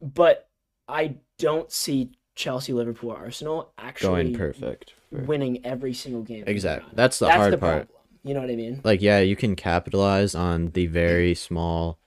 [0.00, 0.48] but
[0.88, 4.92] I don't see Chelsea, Liverpool, Arsenal actually going perfect.
[5.10, 6.44] winning every single game.
[6.46, 6.90] Exactly.
[6.94, 7.88] That's the hard part.
[7.88, 7.88] problem.
[8.26, 8.80] You know what I mean?
[8.82, 11.98] Like yeah, you can capitalize on the very small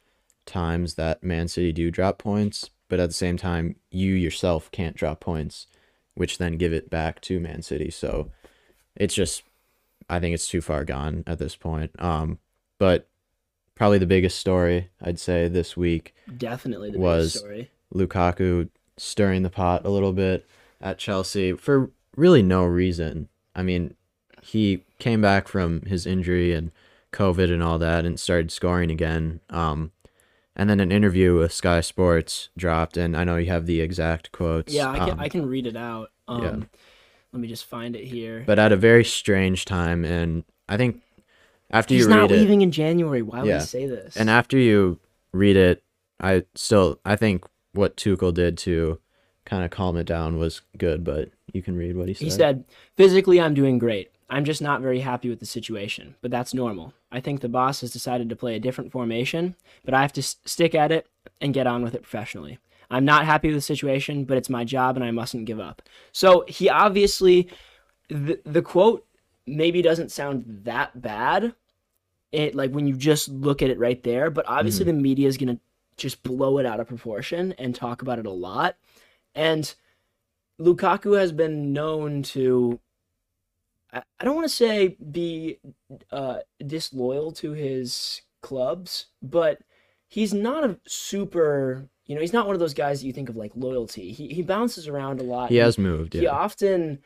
[0.45, 4.97] times that Man City do drop points, but at the same time, you yourself can't
[4.97, 5.67] drop points,
[6.15, 7.89] which then give it back to Man City.
[7.89, 8.31] So
[8.95, 9.43] it's just,
[10.09, 11.91] I think it's too far gone at this point.
[11.99, 12.39] Um,
[12.79, 13.07] but
[13.75, 17.71] probably the biggest story I'd say this week Definitely the Was- biggest story.
[17.93, 20.45] Lukaku stirring the pot a little bit
[20.81, 23.29] at Chelsea for really no reason.
[23.55, 23.95] I mean,
[24.41, 26.71] he came back from his injury and
[27.11, 29.39] COVID and all that and started scoring again.
[29.49, 29.91] Um,
[30.55, 34.31] and then an interview with Sky Sports dropped, and I know you have the exact
[34.31, 34.73] quotes.
[34.73, 36.09] Yeah, I can um, I can read it out.
[36.27, 36.55] Um, yeah.
[37.31, 38.43] Let me just find it here.
[38.45, 41.01] but at a very strange time, and I think
[41.71, 43.21] after He's you read it, not leaving in January.
[43.21, 43.59] Why would Yeah.
[43.59, 44.17] he say this?
[44.17, 44.99] and after you
[45.31, 45.83] read it,
[46.19, 48.99] I still I think what Tuchel did to
[49.45, 51.03] kind of calm it down was good.
[51.05, 52.23] But you can read what he said.
[52.25, 52.63] He said,
[52.97, 54.11] physically, I'm doing great.
[54.29, 56.93] I'm just not very happy with the situation, but that's normal.
[57.11, 60.21] I think the boss has decided to play a different formation, but I have to
[60.21, 61.07] s- stick at it
[61.41, 62.59] and get on with it professionally.
[62.91, 65.81] I'm not happy with the situation, but it's my job and I mustn't give up.
[66.11, 67.49] So he obviously,
[68.09, 69.05] the, the quote
[69.45, 71.53] maybe doesn't sound that bad.
[72.31, 74.97] It like when you just look at it right there, but obviously mm-hmm.
[74.97, 75.59] the media is gonna
[75.97, 78.75] just blow it out of proportion and talk about it a lot.
[79.33, 79.73] And
[80.59, 82.79] Lukaku has been known to
[83.93, 85.59] I I don't want to say be
[86.11, 89.59] uh, disloyal to his clubs, but
[90.07, 91.89] he's not a super.
[92.05, 94.11] You know, he's not one of those guys that you think of like loyalty.
[94.11, 95.49] He he bounces around a lot.
[95.49, 96.13] He has moved.
[96.13, 96.31] He Yeah.
[96.31, 96.99] often.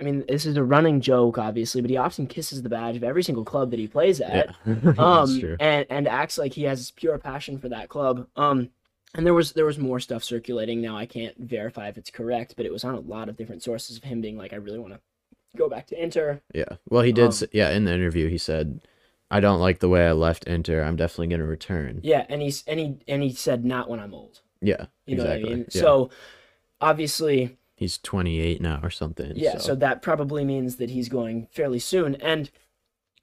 [0.00, 3.02] I mean, this is a running joke, obviously, but he often kisses the badge of
[3.02, 4.54] every single club that he plays at.
[4.64, 4.74] yeah.
[4.82, 5.56] That's um, true.
[5.58, 8.28] and and acts like he has pure passion for that club.
[8.36, 8.70] Um,
[9.14, 10.80] and there was there was more stuff circulating.
[10.80, 13.62] Now I can't verify if it's correct, but it was on a lot of different
[13.62, 15.00] sources of him being like, I really want to
[15.56, 16.40] go back to Inter.
[16.54, 16.76] Yeah.
[16.88, 17.24] Well, he did.
[17.24, 18.80] Um, s yeah, in the interview, he said,
[19.30, 20.82] "I don't like the way I left Inter.
[20.82, 24.14] I'm definitely gonna return." Yeah, and he's and he and he said not when I'm
[24.14, 24.40] old.
[24.60, 24.86] Yeah.
[25.06, 25.44] You know exactly.
[25.44, 25.66] what I mean?
[25.70, 25.80] Yeah.
[25.80, 26.10] So
[26.80, 29.32] obviously, he's 28 now or something.
[29.36, 29.58] yeah.
[29.58, 29.74] So.
[29.76, 32.16] that probably means that he's going fairly soon.
[32.16, 32.50] And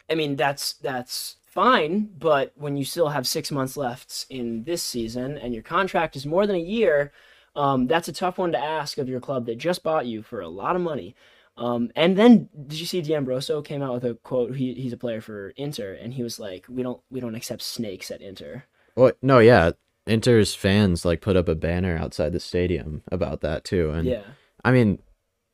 [0.09, 2.09] I mean, that's that's fine.
[2.17, 6.25] But when you still have six months left in this season and your contract is
[6.25, 7.11] more than a year,
[7.55, 10.41] um, that's a tough one to ask of your club that just bought you for
[10.41, 11.15] a lot of money.
[11.57, 14.55] Um, and then did you see D'Ambrosio came out with a quote?
[14.55, 17.61] He, he's a player for Inter, and he was like, "We don't we don't accept
[17.61, 18.65] snakes at Inter."
[18.95, 19.71] Well, no, yeah.
[20.05, 24.21] Inter's fans like put up a banner outside the stadium about that too, and Yeah,
[24.63, 24.99] I mean,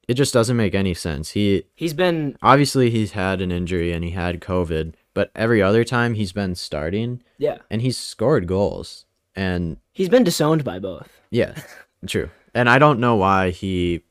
[0.08, 1.32] it just doesn't make any sense.
[1.32, 5.84] He he's been obviously he's had an injury and he had COVID, but every other
[5.84, 9.06] time he's been starting yeah and he's scored goals.
[9.34, 11.22] And he's been disowned by both.
[11.30, 11.56] yeah,
[12.08, 12.30] true.
[12.54, 14.04] And I don't know why he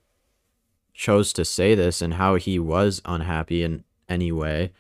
[1.01, 4.71] chose to say this and how he was unhappy in any way.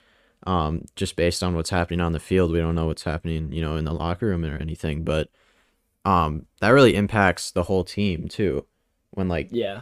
[0.46, 3.62] Um, just based on what's happening on the field, we don't know what's happening, you
[3.62, 5.02] know, in the locker room or anything.
[5.02, 5.30] But
[6.04, 8.66] um, that really impacts the whole team too.
[9.12, 9.80] When like Yeah,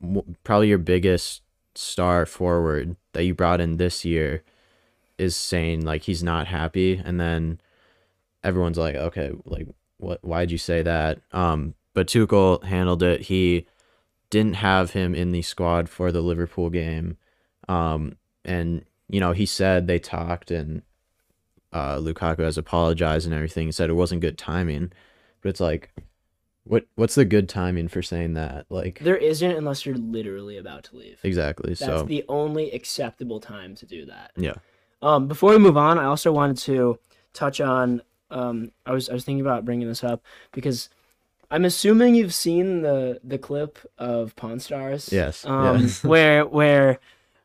[0.00, 1.42] w- probably your biggest
[1.74, 4.44] star forward that you brought in this year
[5.18, 7.60] is saying like he's not happy and then
[8.44, 9.66] everyone's like okay like
[9.98, 13.66] what why'd you say that um but Tuchel handled it he
[14.32, 17.16] didn't have him in the squad for the Liverpool game
[17.68, 20.82] um and you know he said they talked and
[21.72, 24.90] uh Lukaku has apologized and everything he said it wasn't good timing
[25.42, 25.90] but it's like
[26.64, 30.84] what what's the good timing for saying that like there isn't unless you're literally about
[30.84, 31.18] to leave.
[31.24, 31.70] Exactly.
[31.70, 34.30] That's so the only acceptable time to do that.
[34.36, 34.54] yeah,
[35.02, 36.98] Um, before we move on, I also wanted to
[37.32, 38.02] touch on.
[38.30, 40.88] Um, I was I was thinking about bringing this up because
[41.52, 45.10] I'm assuming you've seen the the clip of Pawn Stars.
[45.12, 46.02] Yes, Um, yes.
[46.12, 46.98] where where,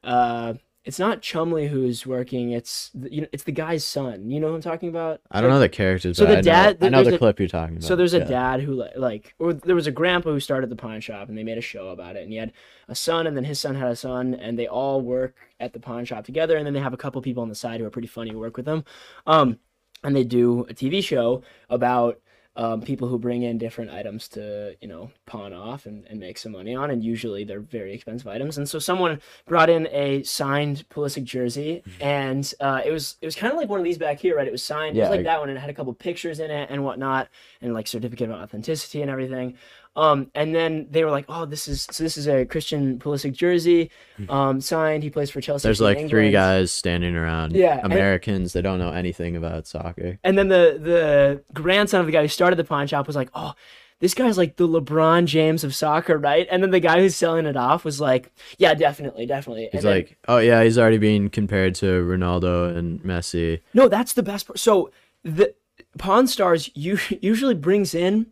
[0.04, 0.54] uh,
[0.86, 2.52] it's not Chumlee who's working.
[2.52, 4.32] It's the, you know it's the guy's son.
[4.32, 5.20] You know who I'm talking about?
[5.30, 6.17] I don't know the characters.
[6.17, 7.84] So but the I dad- know, I know there's the a- clip you're talking about.
[7.88, 8.24] So there's a yeah.
[8.39, 11.38] dad who li- like, or there was a grandpa who started the pawn shop, and
[11.38, 12.24] they made a show about it.
[12.24, 12.54] And he had
[12.88, 15.80] a son, and then his son had a son, and they all work at the
[15.82, 16.56] pawn shop together.
[16.56, 18.39] And then they have a couple people on the side who are pretty funny who
[18.39, 18.86] work with them.
[19.26, 19.60] Um,
[20.06, 22.22] and they do a TV show about
[22.58, 26.38] um, people who bring in different items to you know pawn off and, and make
[26.38, 28.58] some money on and usually they're very expensive items.
[28.58, 33.36] And so someone brought in a signed Pulisic jersey and uh, it was it was
[33.36, 34.48] kind of like one of these back here right?
[34.48, 36.39] It was signed it was like I- that one and it had a couple pictures
[36.39, 37.30] in it and whatnot
[37.62, 39.56] and like certificate of authenticity and everything
[39.98, 43.34] um, and then they were like oh this is so this is a Christian Pulisic
[43.34, 43.92] jersey
[44.30, 45.68] um, signed he plays for Chelsea Hmm.
[45.68, 47.54] There's like three guys standing around.
[47.56, 48.54] Yeah, and- Americans.
[48.54, 50.20] They don't know anything about soccer.
[50.24, 53.30] And then the the grandson of the guy who started the pawn shop was like,
[53.34, 53.54] "Oh,
[54.00, 57.46] this guy's like the LeBron James of soccer, right?" And then the guy who's selling
[57.46, 61.00] it off was like, "Yeah, definitely, definitely." He's and then- like, oh yeah, he's already
[61.00, 63.62] being compared to Ronaldo and Messi.
[63.74, 64.92] "No, that's the best part." So
[65.24, 65.54] the
[65.98, 68.28] Pawn Stars usually brings in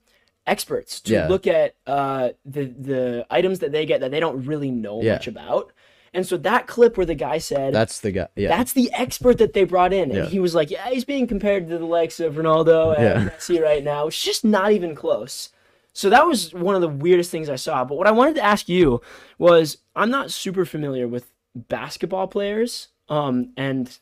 [0.48, 1.28] experts to Yeah.
[1.28, 5.14] look at uh, the the items that they get that they don't really know Yeah.
[5.14, 5.72] much about.
[6.14, 8.28] And so that clip where the guy said, That's the guy.
[8.38, 8.48] Yeah.
[8.50, 10.12] That's the expert that they brought in.
[10.12, 10.26] And Yeah.
[10.28, 13.30] he was like, Yeah, he's being compared to the likes of Ronaldo and.
[13.32, 14.08] Messi right now.
[14.08, 15.50] It's just not even close.
[15.92, 17.84] So that was one of the weirdest things I saw.
[17.86, 19.02] But what I wanted to ask you
[19.38, 22.90] was I'm not super familiar with basketball players.
[23.10, 23.98] Um, and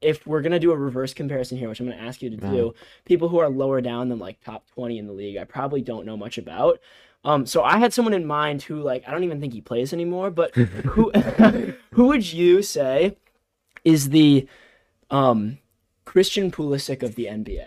[0.00, 2.74] if we're gonna do a reverse comparison here, which I'm gonna ask you to do,
[3.04, 6.06] people who are lower down than like top 20 in the league, I probably don't
[6.06, 6.80] know much about.
[7.24, 9.92] Um, so I had someone in mind who like I don't even think he plays
[9.92, 11.10] anymore, but who
[11.92, 13.16] who would you say
[13.84, 14.48] is the
[15.10, 15.58] um
[16.04, 17.66] Christian Pulisic of the NBA?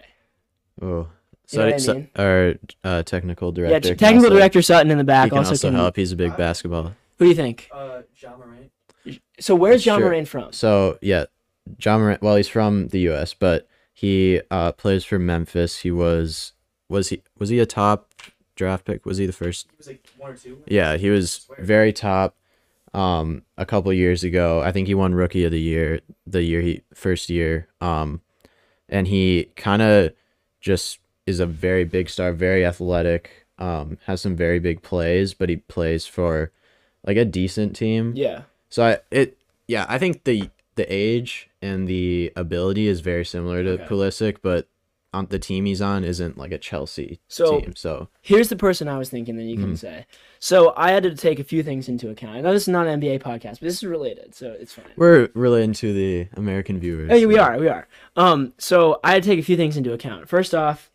[0.81, 1.09] oh.
[1.51, 2.09] You know what I So, mean?
[2.15, 3.89] our uh, technical director.
[3.89, 5.75] Yeah, technical also- director Sutton in the back He can also, also can.
[5.77, 5.95] help.
[5.95, 6.93] He's a big basketball.
[7.17, 7.67] Who do you think?
[7.73, 8.69] Uh, Ja Morant.
[9.39, 10.05] So where's Ja Sure.
[10.05, 10.53] Moran from?
[10.53, 11.25] So yeah,
[11.77, 12.21] Ja Morant.
[12.21, 15.79] Well, he's from the U.S., but he uh, plays for Memphis.
[15.79, 16.53] He was
[16.87, 18.13] was he was he a top
[18.55, 19.05] draft pick?
[19.05, 19.67] Was he the first?
[19.71, 20.63] He was like one or two.
[20.67, 22.35] Yeah, he was very top.
[22.93, 26.61] Um, a couple years ago, I think he won Rookie of the Year the year
[26.61, 27.67] he first year.
[27.81, 28.21] Um,
[28.87, 30.13] and he kind of
[30.59, 33.45] just is a very big star, very athletic.
[33.59, 36.51] Um, has some very big plays, but he plays for
[37.05, 38.13] like a decent team.
[38.15, 38.43] Yeah.
[38.69, 43.63] So I it yeah, I think the the age and the ability is very similar
[43.63, 43.85] to Okay.
[43.85, 44.67] Pulisic, but
[45.11, 47.73] on the team he's on isn't like a Chelsea So- team.
[47.75, 49.77] So Here's the person I was thinking that you can Mhm.
[49.77, 50.05] say.
[50.39, 52.37] So I had to take a few things into account.
[52.37, 54.85] I know this is not an NBA podcast, but this is related, so it's fine.
[54.97, 57.09] we're relating to the American viewers.
[57.11, 57.87] Oh, yeah, we so- are, we are.
[58.15, 60.29] Um, so I had to take a few things into account.
[60.29, 60.91] First off,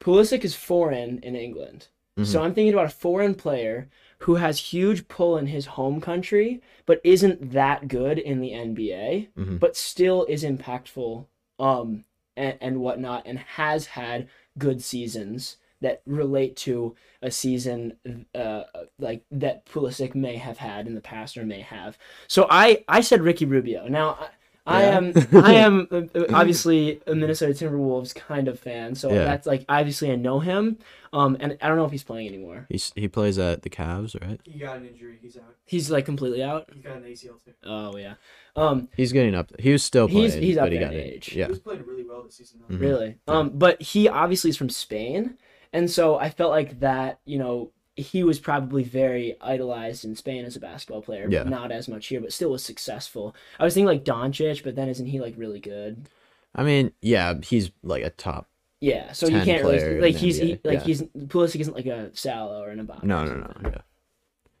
[0.00, 1.88] Pulisic is foreign in England,
[2.22, 2.44] so Mhm.
[2.44, 3.88] I'm thinking about a foreign player
[4.20, 9.28] who has huge pull in his home country, but isn't that good in the NBA,
[9.36, 9.60] Mhm.
[9.60, 11.26] but still is impactful,
[11.58, 12.04] um,
[12.36, 17.96] and, and whatnot, and has had good seasons that relate to a season
[18.34, 18.62] uh
[18.98, 21.98] like that Pulisic may have had in the past or may have.
[22.28, 23.86] So I I said Ricky Rubio.
[23.86, 24.30] Now
[24.66, 29.10] I, I am I am uh, uh, obviously a Minnesota Timberwolves kind of fan, so
[29.10, 29.24] Yeah.
[29.24, 30.78] that's like obviously I know him.
[31.12, 32.66] Um, and I don't know if he's playing anymore.
[32.68, 34.38] He's, he plays at the Cavs, right?
[34.44, 35.18] He got an injury.
[35.22, 35.54] He's out.
[35.64, 36.68] He's like completely out.
[36.74, 37.52] He got an ACL too.
[37.64, 38.14] Oh yeah.
[38.56, 39.50] Um, He's getting up.
[39.58, 41.12] He was still playing, He's- he's up but he there got in it.
[41.14, 41.26] age.
[41.26, 41.48] He Yeah.
[41.48, 42.60] was playing really well this season.
[42.68, 42.74] Though.
[42.76, 42.80] Mhm.
[42.80, 43.18] really.
[43.28, 43.34] Yeah.
[43.34, 45.36] Um, but he obviously is from Spain,
[45.72, 47.20] and so I felt like that.
[47.24, 51.44] You know, he was probably very idolized in Spain as a basketball player, Yeah.
[51.44, 53.34] not as much here, but still was successful.
[53.58, 56.08] I was thinking like Doncic, but then isn't he like really good?
[56.54, 58.46] I mean, yeah, he's like a top.
[58.80, 60.84] Yeah, so you can't really like he's he, like yeah.
[60.84, 63.02] he's Pulisic isn't like a Salah or an Mbappe.
[63.04, 63.52] No, no, no.
[63.64, 63.78] Yeah.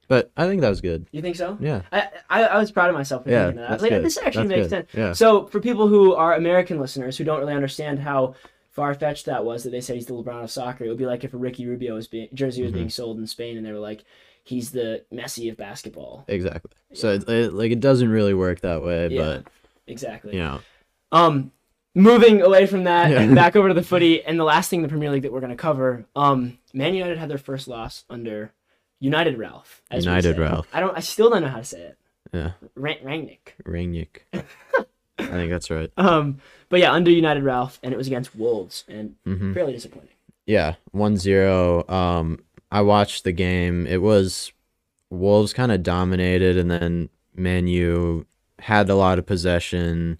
[0.08, 1.06] But I think that was good.
[1.10, 1.58] You think so?
[1.60, 1.82] Yeah.
[1.92, 3.46] I, I I was proud of myself for Yeah.
[3.46, 3.68] thinking that.
[3.68, 4.04] I was That's like, good.
[4.04, 4.70] this actually That's makes good.
[4.70, 4.88] sense.
[4.94, 5.12] Yeah.
[5.12, 8.34] So for people who are American listeners who don't really understand how
[8.76, 11.06] far fetched that was that they said he's the LeBron of soccer, it would be
[11.06, 12.78] like if a Ricky Rubio was being jersey was Mm-hmm.
[12.78, 14.04] being sold in Spain and they were like,
[14.44, 16.24] he's the Messi of basketball.
[16.28, 16.70] Exactly.
[16.94, 19.40] So it, it, like it doesn't really work that way, Yeah.
[19.88, 20.30] Exactly.
[20.32, 20.60] but you know,
[21.10, 21.50] Um,
[21.94, 23.20] moving away from that Yeah.
[23.22, 25.32] and back over to the footy, and the last thing in the Premier League that
[25.32, 28.52] we're going to cover, um, Man United had their first loss under
[29.00, 29.82] United Ralph.
[29.90, 30.38] as United.
[30.38, 30.68] Ralph.
[30.72, 30.96] I don't.
[30.96, 31.98] I still don't know how to say it.
[32.32, 33.54] yeah, Rang- Rangnick.
[33.64, 34.20] Rangnick.
[35.18, 35.90] I think that's right.
[35.96, 40.10] Um, but yeah, under United Ralph, and it was against Wolves, and hmm fairly disappointing.
[40.46, 41.90] Yeah, 1-0.
[41.90, 42.38] Um,
[42.70, 43.86] I watched the game.
[43.86, 44.52] It was
[45.10, 48.26] Wolves kind of dominated, and then Man U
[48.60, 50.18] had a lot of possession.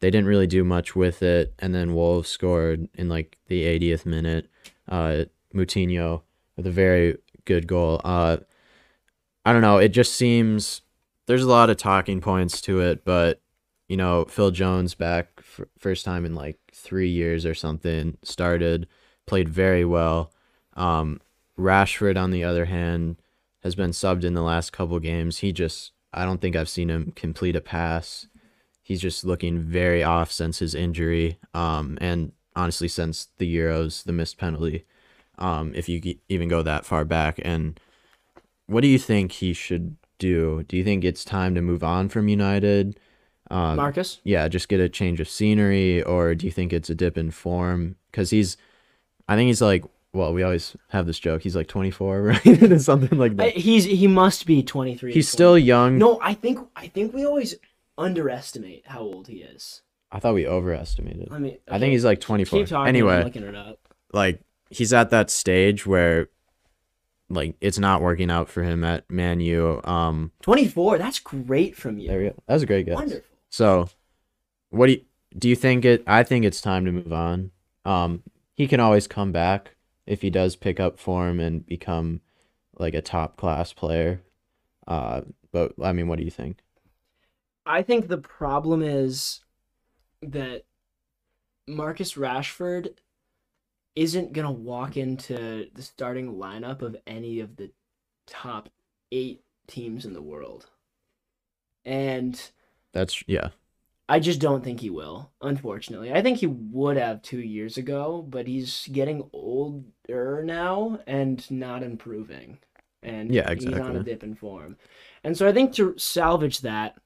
[0.00, 4.06] They didn't really do much with it, and then Wolves scored in like the 80th
[4.06, 4.48] minute.
[4.88, 6.22] Uh, Moutinho
[6.56, 8.00] with a very good goal.
[8.04, 8.38] Uh,
[9.44, 9.78] I don't know.
[9.78, 10.82] It just seems
[11.26, 13.40] there's a lot of talking points to it, but
[13.88, 18.86] you know, Phil Jones back f- first time in like three years or something started,
[19.26, 20.32] played very well.
[20.74, 21.20] Um,
[21.58, 23.16] Rashford, on the other hand,
[23.62, 25.38] has been subbed in the last couple games.
[25.38, 28.26] He just, I don't think I've seen him complete a pass.
[28.82, 31.38] He's just looking very off since his injury.
[31.54, 34.84] Um, and honestly, since the Euros, the missed penalty.
[35.38, 37.78] Um, if you ge- even go that far back, and
[38.66, 40.62] what do you think he should do?
[40.68, 42.98] Do you think it's time to move on from United?
[43.50, 44.20] Um, Marcus.
[44.24, 47.30] yeah, just get a change of scenery, or do you think it's a dip in
[47.30, 47.96] form?
[48.10, 48.56] Because he's,
[49.28, 51.42] I think he's like, well, we always have this joke.
[51.42, 52.80] He's like 24, right?
[52.80, 53.56] Something like I, that.
[53.56, 55.12] he's he must be twenty three.
[55.12, 55.98] He's still young.
[55.98, 57.54] No, I think I think we always
[57.98, 59.82] underestimate how old he is.
[60.10, 61.28] I thought we overestimated.
[61.30, 62.58] I mean, I think he's like 24.
[62.60, 62.88] keep talking.
[62.88, 63.78] Anyway, I'm looking it up.
[64.12, 66.28] like he's at that stage where,
[67.28, 69.80] like, it's not working out for him at Man U.
[69.84, 70.96] Um, Twenty four.
[70.98, 72.08] That's great from you.
[72.08, 72.34] there we go.
[72.46, 72.94] That was a great guess.
[72.94, 73.22] Wonderful.
[73.50, 73.88] So,
[74.70, 75.04] what do you,
[75.38, 76.02] do you think it?
[76.06, 77.50] I think it's time to move on.
[77.84, 78.22] Um,
[78.54, 82.20] he can always come back if he does pick up form and become
[82.78, 84.22] like a top class player.
[84.86, 86.62] Uh, but I mean, what do you think?
[87.64, 89.40] I think the problem is
[90.22, 90.64] that
[91.66, 92.90] Marcus Rashford
[93.96, 97.72] isn't gonna walk into the starting lineup of any of the
[98.26, 98.68] top
[99.10, 100.70] eight teams in the world,
[101.84, 102.50] and
[102.96, 103.50] That's yeah,
[104.08, 105.32] I just don't think he will.
[105.42, 111.48] Unfortunately, I think he would have two years ago, but he's getting older now and
[111.50, 112.58] not improving,
[113.02, 113.70] and Yeah, exactly.
[113.70, 114.76] he's on a dip in form.
[115.24, 116.96] And so I think to salvage that,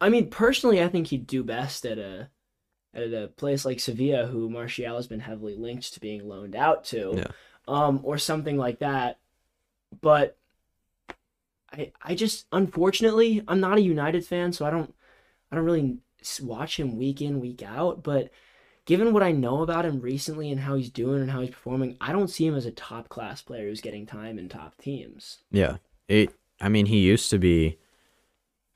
[0.00, 2.30] I mean, personally, I think he'd do best at a
[2.94, 6.84] at a place like Sevilla, who Martial has been heavily linked to being loaned out
[6.86, 7.32] to, Yeah.
[7.68, 9.18] um, or something like that.
[10.00, 10.38] But
[11.72, 14.94] I I just unfortunately I'm not a United fan, so I don't
[15.50, 15.98] I don't really
[16.42, 18.02] watch him week in week out.
[18.02, 18.30] But
[18.84, 21.96] given what I know about him recently and how he's doing and how he's performing,
[22.00, 25.38] I don't see him as a top class player who's getting time in top teams.
[25.50, 25.76] yeah.
[26.08, 26.32] It.
[26.60, 27.78] I mean, he used to be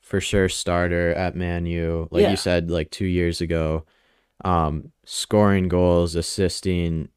[0.01, 2.31] for sure starter at Man U, like Yeah.
[2.31, 3.85] you said, like two years ago.
[4.45, 7.09] Um, scoring goals, assisting,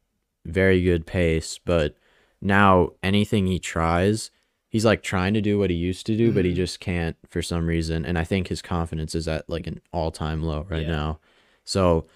[0.44, 1.58] very good pace.
[1.64, 1.96] But
[2.40, 4.30] now anything he tries,
[4.74, 6.56] he's like trying to do what he used to do, but he Mhm.
[6.56, 8.04] just can't for some reason.
[8.04, 10.88] And I think his confidence is at like an all time low right Yeah.
[10.90, 11.20] now.
[11.62, 12.06] So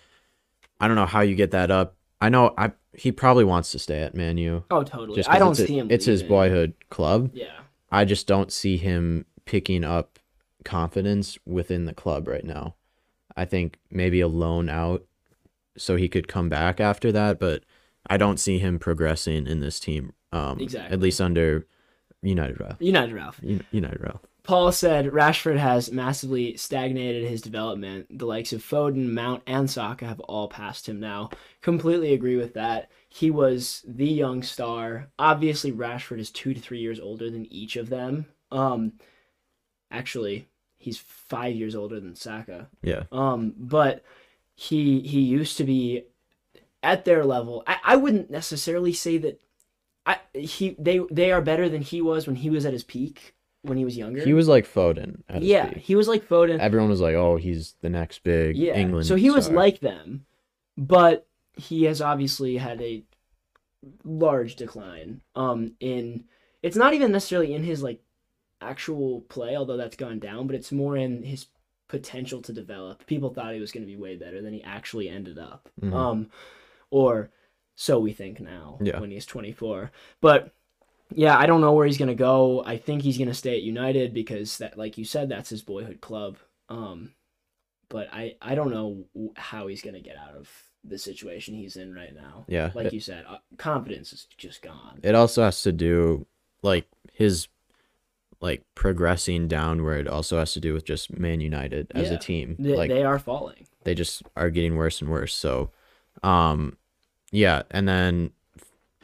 [0.80, 1.94] I don't know how you get that up.
[2.20, 4.64] I know I he probably wants to stay at Man U.
[4.72, 5.22] Oh, totally.
[5.28, 5.86] I don't it's a- see him.
[5.88, 7.30] It's his boyhood club.
[7.32, 7.60] Yeah.
[7.92, 10.18] I just don't see him picking up
[10.64, 12.74] confidence within the club right now.
[13.36, 15.04] I think maybe a loan out
[15.76, 17.62] so he could come back after that, but
[18.10, 20.12] I don't see him progressing in this team.
[20.32, 20.92] Um, Exactly.
[20.92, 21.66] At least under
[22.22, 22.76] United Ralph.
[22.80, 23.40] United Ralph.
[23.42, 24.20] Un- United Ralph.
[24.42, 28.06] Paul said Rashford has massively stagnated his development.
[28.18, 31.28] The likes of Foden, Mount, and Saka have all passed him now.
[31.60, 32.90] Completely agree with that.
[33.10, 35.08] He was the young star.
[35.18, 38.24] Obviously, Rashford is two to three years older than each of them.
[38.50, 38.94] Um,
[39.90, 40.48] actually,
[40.78, 42.68] he's five years older than Saka.
[42.82, 43.02] Yeah.
[43.12, 44.02] Um, but
[44.54, 46.04] he he used to be
[46.82, 47.64] at their level.
[47.66, 49.40] I, I wouldn't necessarily say that
[50.08, 53.34] I he they they are better than he was when he was at his peak
[53.62, 54.24] when he was younger.
[54.24, 55.22] He was like Foden.
[55.28, 55.78] At his yeah, peak.
[55.78, 56.58] he was like Foden.
[56.58, 59.80] Everyone was like, "Oh, he's the next big Yeah, England." so he was star." like
[59.80, 60.24] them,
[60.76, 63.04] but he has obviously had a
[64.04, 65.20] large decline.
[65.34, 66.24] Um, in
[66.62, 68.00] it's not even necessarily in his like
[68.60, 71.46] actual play, although that's gone down, but it's more in his
[71.88, 73.06] potential to develop.
[73.06, 75.68] People thought he was going to be way better than he actually ended up.
[75.80, 75.92] Mhm.
[75.94, 76.30] Um,
[76.90, 77.30] or
[77.80, 78.98] so we think now Yeah.
[78.98, 79.92] when he's 24.
[80.20, 80.52] But
[81.14, 82.64] yeah, I don't know where he's going to go.
[82.66, 85.62] I think he's going to stay at United because that like you said that's his
[85.62, 86.38] boyhood club.
[86.68, 87.12] Um
[87.88, 89.04] but I I don't know
[89.36, 90.50] how he's going to get out of
[90.82, 92.44] the situation he's in right now.
[92.48, 92.70] Yeah.
[92.74, 94.98] Like it, you said, uh, confidence is just gone.
[95.04, 96.26] it also has to do
[96.62, 97.46] like his
[98.40, 102.14] like progressing downward also has to do with just Man United as Yeah.
[102.14, 102.56] a team.
[102.58, 103.66] They, like they are falling.
[103.84, 105.34] they just are getting worse and worse.
[105.34, 105.70] So,
[106.22, 106.76] um,
[107.30, 108.30] yeah, and then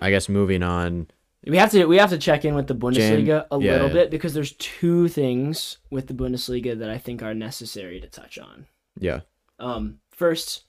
[0.01, 1.09] I guess moving on.
[1.47, 3.93] We have to we have to check in with the Bundesliga a yeah, little yeah.
[3.93, 8.39] bit because there's two things with the Bundesliga that I think are necessary to touch
[8.39, 8.67] on.
[8.99, 9.21] Yeah,
[9.59, 10.65] Um, first,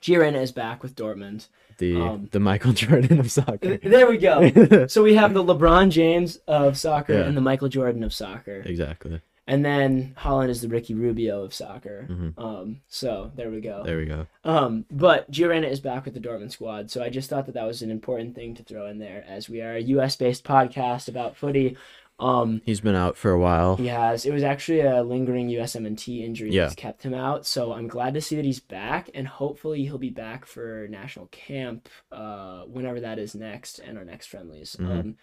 [0.00, 1.48] Gio Reyna is back with Dortmund.
[1.78, 3.76] the Um, the Michael Jordan of soccer.
[3.82, 4.86] There we go.
[4.86, 7.24] so we have the LeBron James of soccer Yeah.
[7.26, 9.20] and the Michael Jordan of soccer, exactly.
[9.48, 12.06] And then Haaland is the Ricky Rubio of soccer.
[12.08, 12.34] Mhm.
[12.38, 13.82] Um, so there we go.
[13.82, 14.26] There we go.
[14.44, 17.54] Um, but Gio Reyna is back with the Dortmund squad, so I just thought that
[17.54, 20.14] that was an important thing to throw in there, as we are a U.S.
[20.16, 21.76] based podcast about footy.
[22.20, 23.76] Um, He's been out for a while.
[23.76, 24.26] he has.
[24.26, 26.64] It was actually a lingering USMNT injury Yeah.
[26.64, 27.46] that's kept him out.
[27.46, 31.26] So I'm glad to see that he's back, and hopefully he'll be back for national
[31.26, 34.76] camp, uh, whenever that is next, and our next friendlies.
[34.80, 34.90] Mhm.
[35.00, 35.16] Um,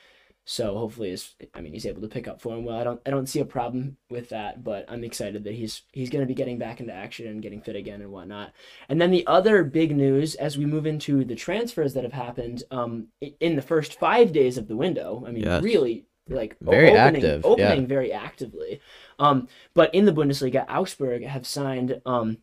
[0.47, 2.77] so hopefully, is I mean, he's able to pick up form well.
[2.79, 6.09] I don't, I don't see a problem with that, but I'm excited that he's he's
[6.11, 8.53] going to be getting back into action and getting fit again and whatnot.
[8.87, 12.63] And then the other big news as we move into the transfers that have happened,
[12.69, 13.07] um,
[13.39, 15.23] in the first five days of the window.
[15.27, 15.63] I mean, Yes.
[15.63, 17.49] really like Very opening, active, yeah.
[17.49, 18.81] opening very actively.
[19.19, 22.37] Um, but in the Bundesliga, Augsburg have signed um,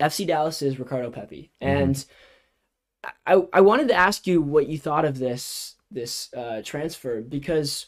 [0.00, 1.82] FC Dallas's Ricardo Pepi, Mm-hmm.
[1.82, 2.04] and
[3.26, 7.86] I I wanted to ask you what you thought of this this uh, transfer because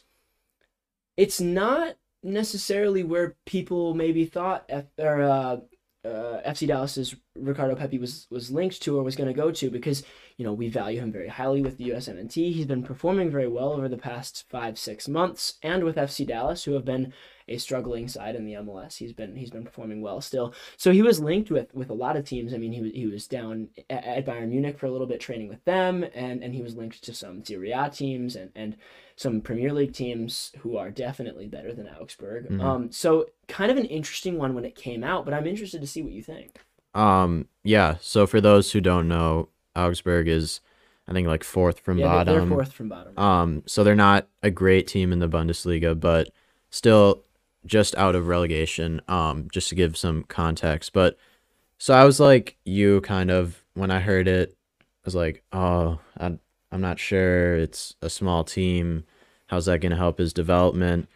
[1.16, 5.56] it's not necessarily where people maybe thought F, or uh,
[6.04, 9.70] uh, FC Dallas's Ricardo Pepi was was linked to or was going to go to
[9.70, 10.02] because
[10.38, 12.32] you know we value him very highly with the USMNT.
[12.32, 16.64] He's been performing very well over the past five six months, and with FC Dallas,
[16.64, 17.12] who have been
[17.48, 18.96] a struggling side in the MLS.
[18.96, 20.54] He's been he's been performing well still.
[20.78, 22.54] So he was linked with with a lot of teams.
[22.54, 25.20] I mean, he was he was down at, at Bayern Munich for a little bit
[25.20, 28.76] training with them, and and he was linked to some Serie A teams and and
[29.20, 32.48] some Premier League teams who are definitely better than Augsburg.
[32.48, 32.62] Mhm.
[32.62, 35.86] Um, so kind of an interesting one when it came out, but I'm interested to
[35.86, 36.56] see what you think.
[36.94, 37.96] Um, yeah.
[38.00, 40.62] So for those who don't know, Augsburg is,
[41.06, 42.48] I think, like fourth from yeah, they're- bottom.
[42.48, 43.18] they're fourth from bottom.
[43.18, 46.30] Um, so they're not a great team in the Bundesliga, but
[46.70, 47.22] still
[47.66, 49.02] just out of relegation.
[49.06, 50.94] Um, just to give some context.
[50.94, 51.18] But
[51.76, 55.98] so I was like you kind of when I heard it, I was like, oh,
[56.18, 56.38] I,
[56.72, 57.56] I'm not sure.
[57.56, 59.04] It's a small team.
[59.48, 61.08] How's that going to help his development?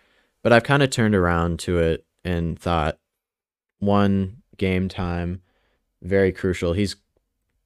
[0.43, 2.99] But I've kind of turned around to it and thought,
[3.79, 5.43] one game time,
[6.03, 6.73] very crucial.
[6.73, 6.97] He's,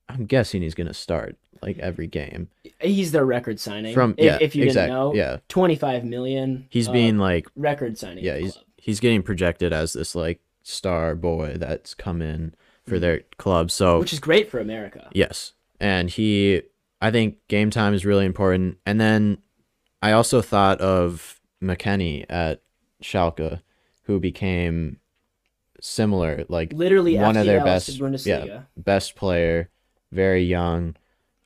[0.08, 2.48] I'm guessing he's going to start like every game
[2.80, 3.92] He's their record signing.
[3.92, 6.68] from if, yeah if you exact- didn't know, yeah 25 million.
[6.70, 8.22] he's uh, being like record signing.
[8.22, 8.64] yeah he's club.
[8.76, 12.54] he's getting projected as this like star boy that's come in
[12.86, 13.00] for Mhm.
[13.00, 15.08] their club so which is great for America.
[15.12, 16.62] yes and he
[17.00, 19.38] i think game time is really important and then
[20.02, 22.62] i also thought of McKennie at
[23.02, 23.60] schalke
[24.04, 24.98] who became
[25.80, 28.66] similar like Literally, one of their best- Bundesliga.
[28.76, 29.70] best player,
[30.12, 30.96] very young.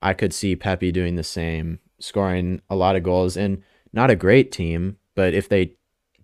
[0.01, 4.17] I could see Pepi doing the same, scoring a lot of goals and not a
[4.17, 5.75] great team, but if they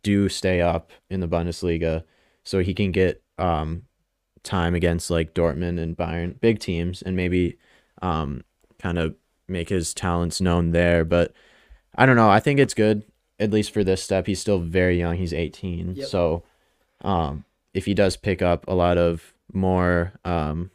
[0.02, 2.04] do stay up in the Bundesliga,
[2.44, 3.82] so he can get um
[4.42, 7.58] time against like Dortmund and Bayern, big teams, and maybe
[8.00, 8.42] um,
[8.80, 9.14] kind of
[9.46, 11.04] make his talents known there.
[11.04, 11.32] But
[11.94, 12.30] I don't know.
[12.30, 13.04] I think it's good,
[13.38, 14.26] at least for this step.
[14.26, 15.16] He's still very young.
[15.16, 15.94] He's 18.
[15.96, 16.08] Yep.
[16.08, 16.42] So
[17.02, 20.70] um, if he does pick up a lot of more um,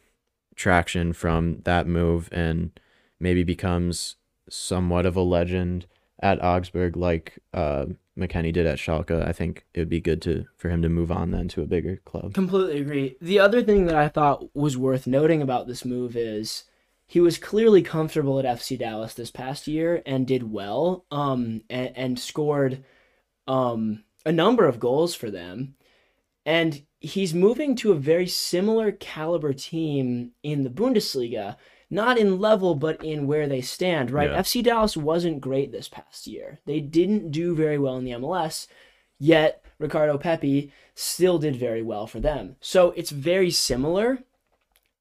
[0.55, 2.71] traction from that move and
[3.19, 4.15] maybe becomes
[4.49, 5.85] somewhat of a legend
[6.21, 7.85] at Augsburg like uh,
[8.17, 11.11] McKennie did at Schalke, I think it would be good to for him to move
[11.11, 12.33] on then to a bigger club.
[12.33, 13.17] Completely agree.
[13.21, 16.63] The other thing that I thought was worth noting about this move is
[17.05, 21.91] he was clearly comfortable at FC Dallas this past year and did well, um, and,
[21.95, 22.83] and scored
[23.47, 25.75] um, a number of goals for them.
[26.45, 31.57] And he's moving to a very similar caliber team in the Bundesliga,
[31.89, 34.31] not in level, but in where they stand, right?
[34.31, 34.39] Yeah.
[34.39, 36.59] FC Dallas wasn't great this past year.
[36.65, 38.67] They didn't do very well in the MLS,
[39.19, 42.55] yet Ricardo Pepi still did very well for them.
[42.61, 44.23] So it's very similar.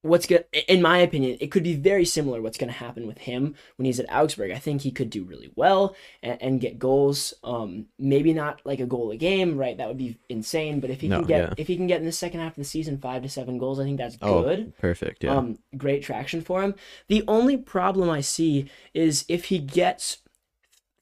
[0.02, 2.42] What's good, in my opinion, it could be very similar.
[2.42, 4.50] What's going to happen with him when he's at Augsburg?
[4.50, 5.94] I think he could do really well
[6.24, 7.32] and, and get goals.
[7.44, 9.76] Um, maybe not like a goal a game, right?
[9.76, 10.80] That would be insane.
[10.80, 11.54] But if he No, can get, yeah.
[11.56, 13.78] if he can get in the second half of the season five to seven goals,
[13.78, 14.76] I think that's Oh, good.
[14.76, 15.22] perfect.
[15.22, 15.36] Yeah.
[15.36, 16.74] Um, great traction for him.
[17.06, 20.18] The only problem I see is if he gets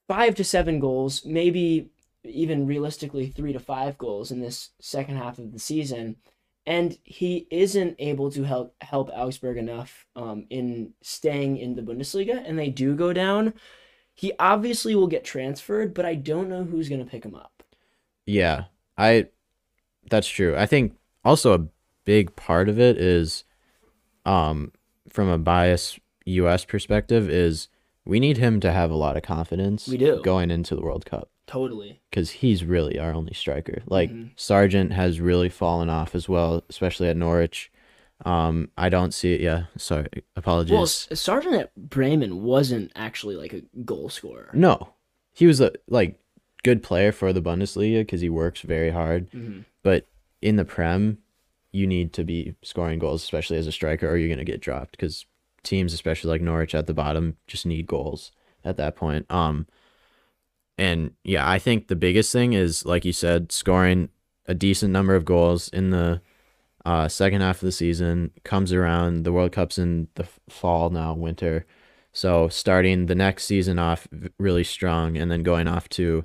[0.09, 1.89] five to seven goals, maybe
[2.25, 6.17] even realistically three to five goals in this second half of the season,
[6.71, 12.41] and he isn't able to help help Augsburg enough um, in staying in the Bundesliga,
[12.47, 13.55] and they do go down.
[14.15, 17.65] He obviously will get transferred, but I don't know who's going to pick him up.
[18.25, 18.67] Yeah,
[18.97, 19.27] I
[20.09, 20.55] that's true.
[20.57, 21.67] I think also a
[22.05, 23.43] big part of it is
[24.25, 24.71] um
[25.09, 27.67] from a bias US perspective is
[28.05, 30.21] we need him to have a lot of confidence We do.
[30.23, 32.01] going into the World Cup Totally.
[32.13, 33.83] cuz he's really our only striker.
[33.87, 34.31] Like Mhm.
[34.37, 37.71] Sargent has really fallen off as well, especially at Norwich.
[38.25, 39.41] Um I don't see it.
[39.41, 40.09] Yeah, sorry.
[40.37, 40.73] Apologies.
[40.73, 44.51] Well, Sargent at Bremen wasn't actually like a goal scorer.
[44.55, 44.95] no.
[45.33, 46.19] He was a like
[46.63, 49.31] good player for the Bundesliga cuz he works very hard.
[49.33, 49.65] Mhm.
[49.83, 50.07] but
[50.43, 51.19] in the prem
[51.73, 54.61] you need to be scoring goals especially as a striker or you're going to get
[54.61, 55.25] dropped because
[55.63, 58.31] teams especially like norwich at the bottom just need goals
[58.65, 59.67] at that point um
[60.81, 64.09] and yeah i think the biggest thing is like you said scoring
[64.47, 66.21] a decent number of goals in the
[66.87, 71.13] uh, second half of the season comes around the world cup's in the fall now
[71.13, 71.67] winter
[72.13, 74.09] so starting the next season off
[74.39, 76.25] really strong and then going off to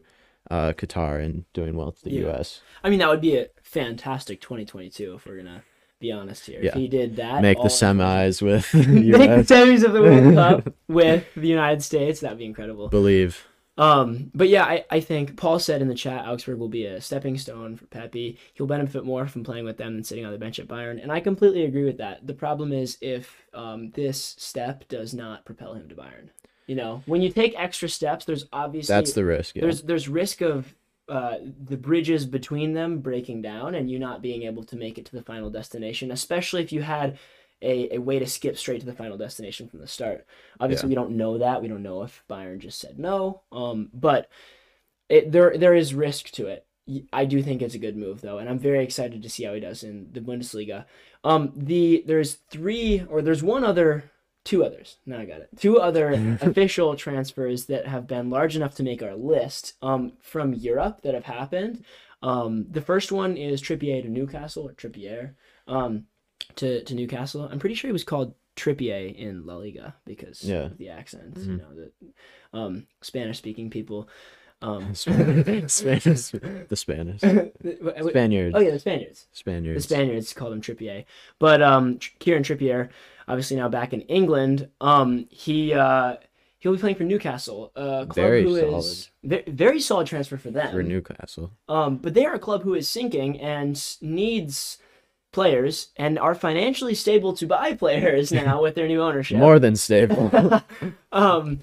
[0.49, 2.27] uh, qatar and doing well to the Yeah.
[2.27, 5.63] us I mean, that would be a fantastic 2022 if we're gonna
[5.99, 6.59] be honest here.
[6.61, 10.73] If he did that, make the semis with make the semis of the World Cup
[10.87, 12.87] with the United States, that'd be incredible.
[12.89, 13.45] Believe.
[13.77, 17.01] Um, but yeah, I, I think Paul said in the chat, Augsburg will be a
[17.01, 18.37] stepping stone for Pepi.
[18.53, 21.11] He'll benefit more from playing with them than sitting on the bench at Bayern, and
[21.11, 22.25] I completely agree with that.
[22.25, 26.29] The problem is if um, this step does not propel him to Bayern.
[26.67, 29.55] You know, when you take extra steps, there's obviously That's the risk.
[29.55, 29.63] Yeah.
[29.63, 30.73] there's there's risk of
[31.07, 35.05] uh, the bridges between them breaking down and you not being able to make it
[35.05, 37.19] to the final destination, especially if you had
[37.65, 40.25] a, a way to skip straight to the final destination from the start.
[40.59, 41.61] Obviously, we don't know that.
[41.61, 43.41] We don't know if Bayern just said no.
[43.51, 44.29] Um, but
[45.09, 46.65] it, there there is risk to it.
[47.11, 49.55] I do think it's a good move though, and I'm very excited to see how
[49.55, 50.85] he does in the Bundesliga.
[51.23, 54.11] Um, the there's three or there's one other,
[54.43, 54.97] two others.
[55.05, 55.49] Now I got it.
[55.57, 56.11] Two other
[56.41, 59.73] official transfers that have been large enough to make our list.
[59.81, 61.83] Um, from Europe that have happened.
[62.21, 65.35] Um, the first one is Trippier to Newcastle or Trippier.
[65.67, 66.05] Um,
[66.57, 67.47] to to Newcastle.
[67.51, 70.65] I'm pretty sure he was called Trippier in La Liga because Yeah.
[70.65, 71.37] of the accent.
[71.37, 74.07] You know the um, Spanish speaking people.
[74.61, 75.29] Um, Spanish,
[76.29, 77.19] the Spanish,
[77.99, 78.55] Spaniards.
[78.55, 79.27] oh yeah, the Spaniards.
[79.31, 79.31] Spaniards.
[79.31, 79.85] The Spaniards.
[79.85, 81.05] Spaniards called him Trippier,
[81.39, 82.89] but um, Tr- Kieran Trippier,
[83.27, 84.69] obviously now back in England.
[84.79, 86.15] Um, he uh,
[86.59, 90.51] he'll be playing for Newcastle, a club Very who is ve- very solid transfer for
[90.51, 90.71] them.
[90.71, 91.51] for Newcastle.
[91.67, 94.77] Um, but they are a club who is sinking and needs
[95.35, 99.37] players and are financially stable to buy players now with their new ownership.
[99.37, 100.31] More than stable.
[101.11, 101.59] um,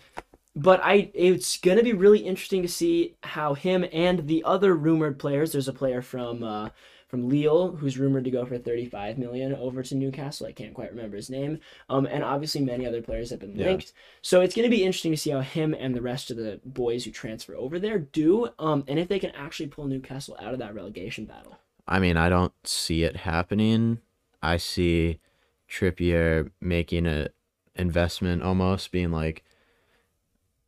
[0.55, 5.19] but I, it's gonna be really interesting to see how him and the other rumored
[5.19, 5.53] players.
[5.53, 6.69] There's a player from uh,
[7.09, 10.47] from Lille who's rumored to go for 35 million over to Newcastle.
[10.47, 11.59] I can't quite remember his name.
[11.89, 13.67] Um, and obviously many other players have been Yeah.
[13.67, 13.93] linked.
[14.21, 17.05] So it's gonna be interesting to see how him and the rest of the boys
[17.05, 18.51] who transfer over there do.
[18.59, 21.57] Um, and if they can actually pull Newcastle out of that relegation battle.
[21.87, 23.99] I mean, I don't see it happening.
[24.43, 25.19] I see
[25.69, 27.29] Trippier making a
[27.75, 29.43] investment almost being like,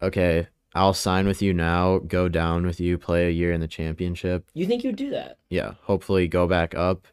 [0.03, 3.69] okay, I'll sign with you now, go down with you, play a year in the
[3.69, 4.49] championship.
[4.55, 5.39] You think you'd do that?
[5.49, 7.07] Yeah, hopefully go back up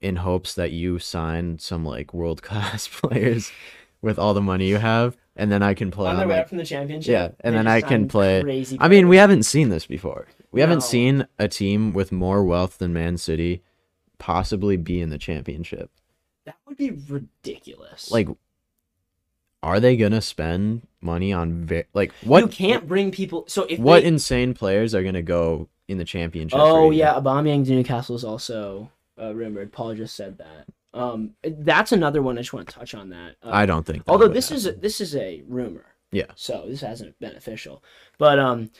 [0.00, 3.52] in hopes that you sign some like world class players
[4.00, 6.34] with all the money you have, and then I can play on on their way
[6.34, 7.12] like up from the championship.
[7.12, 10.26] Yeah, and then I can play- Crazy I mean, we haven't seen this before.
[10.50, 10.66] We No.
[10.66, 13.62] haven't seen a team with more wealth than Man City
[14.18, 15.90] possibly be in the championship.
[16.44, 18.10] that would be ridiculous.
[18.10, 18.26] Like,
[19.62, 22.40] are they gonna spend money on ve- like what?
[22.42, 23.44] you can't bring people.
[23.48, 26.58] So if what they, insane players are gonna go in the championship?
[26.58, 28.90] Oh yeah, Aubameyang to Newcastle is also
[29.20, 29.72] uh, rumored.
[29.72, 30.66] Paul just said that.
[30.98, 32.38] Um, that's another one.
[32.38, 33.36] I just want to touch on that.
[33.42, 34.04] Uh, I don't think.
[34.08, 35.84] although this is a, this is a rumor.
[36.12, 36.26] Yeah.
[36.34, 37.82] So this hasn't been official,
[38.16, 38.70] but um,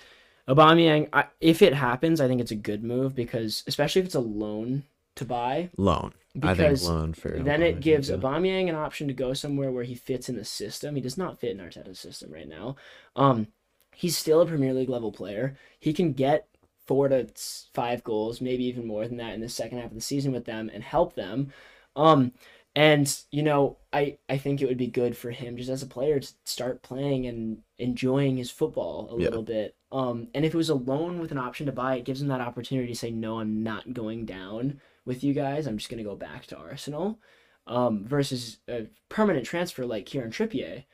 [0.48, 4.14] Aubameyang, I, if it happens, I think it's a good move because especially if it's
[4.14, 4.84] a loan
[5.16, 6.14] to buy, loan.
[6.42, 8.16] I think loan for then it gives yeah.
[8.16, 10.94] Aubameyang an option to go somewhere where he fits in the system.
[10.94, 12.76] He does not fit in Arteta's system right now.
[13.16, 13.48] Um,
[13.94, 15.56] he's still a Premier League level player.
[15.80, 16.46] He can get
[16.86, 17.26] four to
[17.74, 20.44] five goals, maybe even more than that in the second half of the season with
[20.46, 21.52] them and help them.
[21.96, 22.32] Um,
[22.74, 25.86] and you know, I I think it would be good for him just as a
[25.86, 29.28] player to start playing and enjoying his football a Yeah.
[29.30, 29.74] little bit.
[29.90, 32.28] Um, and if it was a loan with an option to buy, it gives him
[32.28, 35.66] that opportunity to say, no, I'm not going down with you guys.
[35.66, 37.18] I'm just going to go back to Arsenal.
[37.66, 40.84] Um, versus a permanent transfer like Kieran Trippier,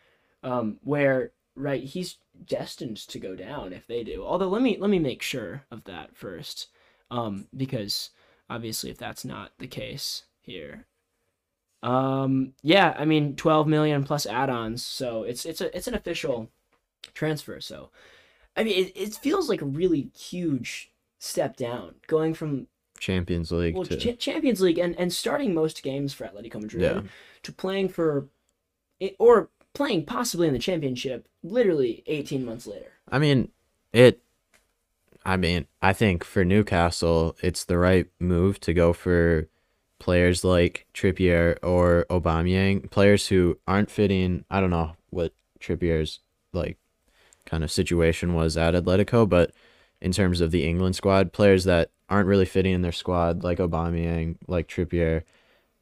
[0.43, 4.25] um, where right he's destined to go down if they do.
[4.25, 6.67] Although let me let me make sure of that first,
[7.13, 8.11] um, because
[8.51, 10.87] obviously if that's not the case here,
[11.85, 16.51] um, yeah, I mean 12 million plus add-ons, so it's it's a it's an official
[17.13, 17.61] transfer.
[17.61, 17.91] So,
[18.57, 22.67] I mean it, it feels like a really huge step down going from
[22.99, 26.83] Champions League well, to Ch- Champions League and, and starting most games for Atletico Madrid
[26.83, 27.03] Yeah.
[27.43, 28.29] to playing for
[29.19, 32.93] or playing possibly in the championship literally 18 months later.
[33.11, 33.51] I mean,
[33.93, 34.21] it.
[35.27, 39.49] I mean, I think for Newcastle, it's the right move to go for
[39.99, 44.45] players like Trippier or Aubameyang, players who aren't fitting.
[44.51, 46.21] I don't know what Trippier's
[46.53, 46.77] like
[47.47, 49.53] kind of situation was at Atletico, but
[50.01, 53.59] in terms of the England squad, players that aren't really fitting in their squad, like
[53.59, 55.23] Aubameyang, like Trippier,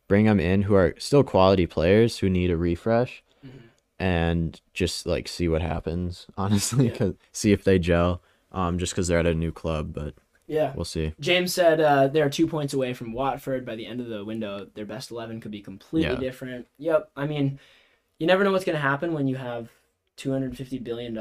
[0.09, 3.23] bring them in who are still quality players who need a refresh
[3.99, 6.97] and just like see what happens honestly Yeah.
[6.97, 10.15] 'cause- see if they gel um just because they're at a new club but
[10.47, 10.73] Yeah.
[10.75, 14.09] we'll see James said uh, they're two points away from Watford by the end of
[14.09, 14.67] the window.
[14.75, 16.19] Their best 11 could be completely Yeah.
[16.21, 16.67] different.
[16.79, 17.11] Yep.
[17.17, 17.59] I mean,
[18.19, 19.71] you never know what's going to happen when you have
[20.19, 21.17] $250 billion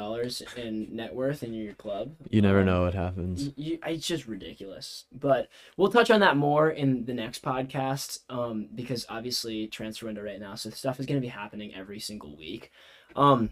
[0.58, 2.14] in net worth in your club.
[2.30, 5.06] you never Um, know what happens you, it's just ridiculous.
[5.12, 10.22] But we'll touch on that more in the next podcast um, because obviously transfer window
[10.24, 12.72] right now, so stuff is going to be happening every single week.
[13.16, 13.52] Um,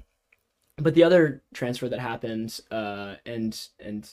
[0.77, 4.09] but the other transfer that happened, uh, and and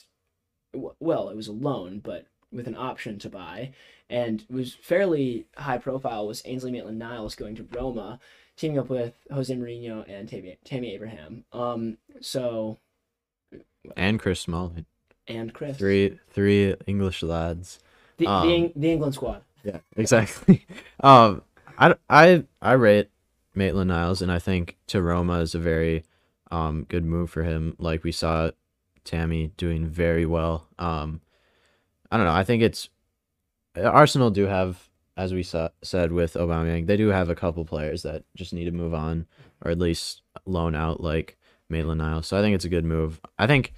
[0.73, 3.71] w- well, it was a loan, but with an option to buy,
[4.09, 8.19] and was fairly high profile, was Ainsley Maitland-Niles going to Roma,
[8.55, 11.43] teaming up with Jose Mourinho and Tammy, Tammy Abraham.
[11.53, 12.77] Um, so
[13.95, 14.85] and chris smalling.
[15.27, 17.79] And Chris, three three english lads.
[18.17, 19.41] The, um, the, Eng- the England squad.
[19.63, 20.65] yeah exactly.
[21.01, 21.41] Um
[21.77, 23.09] i i i rate
[23.53, 26.03] maitland niles and i think to roma is a very
[26.49, 27.75] um good move for him.
[27.77, 28.51] Like we saw
[29.03, 30.67] tammy doing very well.
[30.79, 31.21] Um
[32.11, 32.33] i don't know.
[32.33, 32.89] I think it's
[33.85, 38.03] arsenal do have as we saw, said with Aubameyang, they do have a couple players
[38.03, 39.25] that just need to move on
[39.65, 41.37] or at least loan out like
[41.69, 42.27] Maitland Niles.
[42.27, 43.19] So I think it's a good move.
[43.37, 43.73] I think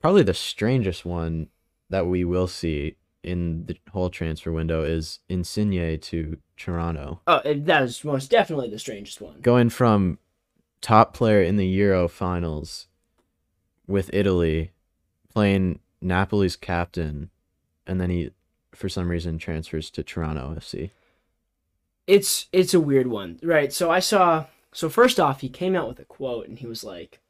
[0.00, 1.48] probably the strangest one
[1.90, 7.20] that we will see in the whole transfer window is Insigne to Toronto.
[7.26, 9.40] Oh, that is most definitely the strangest one.
[9.42, 10.18] Going from
[10.80, 12.86] top player in the Euro finals
[13.86, 14.70] with Italy,
[15.28, 17.30] playing Napoli's captain,
[17.86, 18.30] and then he
[18.76, 20.90] for some reason transfers to Toronto FC.
[22.06, 23.72] It's it's a weird one, right?
[23.72, 24.46] So I saw.
[24.72, 27.20] So first off, he came out with a quote, and he was like,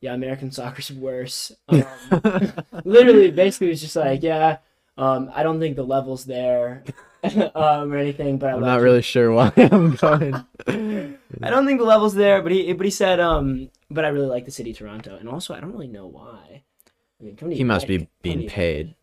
[0.00, 1.84] "Yeah, American soccer's worse." Um,
[2.84, 4.58] literally, basically, was just like, "Yeah,
[4.96, 6.84] um, I don't think the level's there,
[7.54, 10.34] um, or anything." But I I'm not it." really sure why I'm going.
[10.66, 14.28] I don't think the level's there, but he but he said, um, but I really
[14.28, 16.62] like the city Toronto, and also I don't really know why.
[17.20, 18.94] I mean, He must be being paid.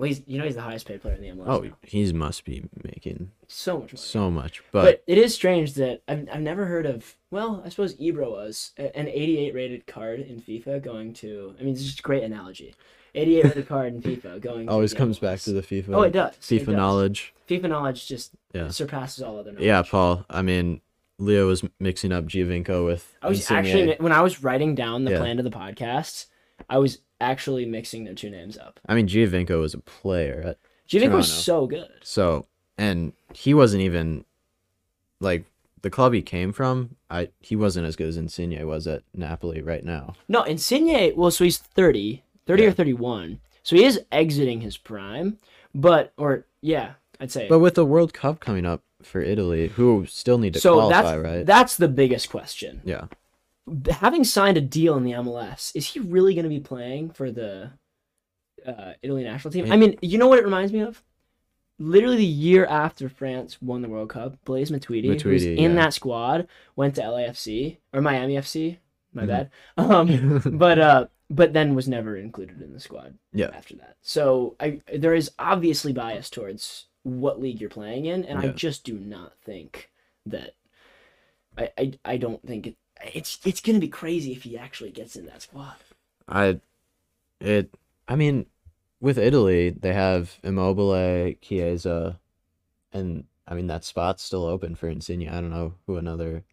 [0.00, 1.44] Well, he's you know he's the highest paid player in the MLS.
[1.48, 1.76] Oh, now.
[1.82, 3.98] he must be making so much money.
[4.02, 4.62] so much.
[4.72, 7.16] But, But, it is strange that I've, I've never heard of.
[7.30, 11.54] Well, I suppose Ebro was an 88 rated card in FIFA going to.
[11.60, 12.74] I mean, it's just a great analogy.
[13.14, 14.66] 88 rated card in FIFA going.
[14.66, 15.22] to always comes MLS.
[15.22, 15.94] back to the FIFA.
[15.94, 16.34] Oh, it does.
[16.34, 16.74] it FIFA does.
[16.76, 17.34] knowledge.
[17.48, 18.68] FIFA knowledge just Yeah.
[18.70, 19.66] surpasses all other knowledge.
[19.66, 20.24] Yeah, Paul.
[20.30, 20.80] I mean,
[21.18, 23.16] Leo was mixing up Giovinco with.
[23.20, 23.56] I was Insigne.
[23.58, 25.18] actually when I was writing down the Yeah.
[25.18, 26.26] plan to the podcast,
[26.70, 28.80] I was actually mixing their two names up.
[28.86, 30.58] I mean, Giovinco was a player, at,
[30.88, 31.90] Giovinco was so good.
[32.02, 32.46] so
[32.76, 34.24] and he wasn't even
[35.20, 35.44] like
[35.82, 39.62] the club he came from, I he wasn't as good as Insigne was at Napoli
[39.62, 40.14] right now.
[40.28, 41.14] No, Insigne.
[41.16, 43.40] Well, so he's 30, 30 or 31.
[43.62, 45.38] So he is exiting his prime,
[45.74, 47.48] but or yeah, I'd say.
[47.48, 51.02] But with the World Cup coming up for Italy, who still need to so qualify,
[51.02, 51.46] that's right?
[51.46, 52.80] that's the biggest question.
[52.84, 53.04] yeah.
[53.90, 57.30] Having signed a deal in the MLS, is he really going to be playing for
[57.30, 57.70] the
[58.66, 59.66] uh, Italy national team?
[59.66, 59.74] Yeah.
[59.74, 61.02] I mean, you know what it reminds me of?
[61.78, 65.94] Literally the year after France won the World Cup, Blaise Matuidi, who's Matuidi, in that
[65.94, 66.46] squad,
[66.76, 68.78] went to LAFC or Miami FC.
[69.12, 69.26] My Mhm.
[69.26, 69.50] bad.
[69.76, 73.18] Um, but uh, but then was never included in the squad.
[73.32, 73.50] Yeah.
[73.54, 78.38] After that, so I there is obviously bias towards what league you're playing in, and
[78.38, 79.90] I just do not think
[80.26, 80.54] that.
[81.58, 82.76] I I, I don't think it,
[83.14, 85.74] it's it's gonna be crazy if he actually gets in that squad.
[86.28, 86.60] I
[87.40, 87.72] it
[88.08, 88.46] I mean
[89.00, 92.18] with Italy they have Immobile, Chiesa
[92.92, 95.28] and I mean that spot's still open for Insigne.
[95.28, 96.44] I don't know who another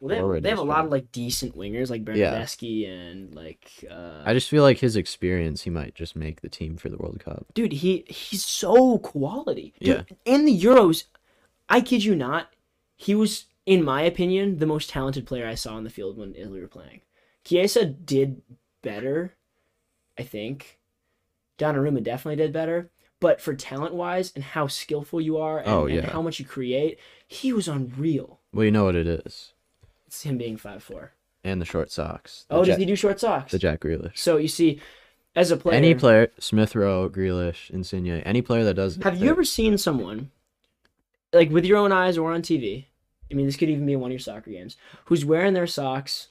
[0.00, 2.32] Well, they have, they have a lot of like decent wingers like Yeah.
[2.34, 6.48] Bernadeschi and like uh, I just feel like his experience he might just make the
[6.48, 7.46] team for the World Cup.
[7.54, 10.16] dude he he's so quality dude, Yeah.
[10.34, 11.04] in the euros
[11.68, 12.48] i kid you not
[12.96, 16.34] he was in my opinion the most talented player i saw on the field when
[16.34, 17.00] italy were playing
[17.44, 18.42] chiesa did
[18.82, 19.34] better
[20.18, 20.78] i think
[21.58, 22.90] donnarumma definitely did better
[23.20, 26.10] but for talent wise and how skillful you are and, Oh, and yeah.
[26.10, 29.52] how much you create he was unreal Well, you know what it is.
[30.06, 31.10] it's him being 5'4
[31.42, 32.44] And the short socks.
[32.48, 34.18] The oh does he do short socks the Jack Grealish.
[34.18, 34.80] so you see
[35.36, 39.30] as a player Any player, Smith Rowe, Grealish, Insigne, any player that does Have you
[39.30, 40.30] ever seen someone,
[41.32, 42.84] like with your own eyes or on TV?
[43.30, 46.28] I mean, this could even be one of your soccer games, who's wearing their socks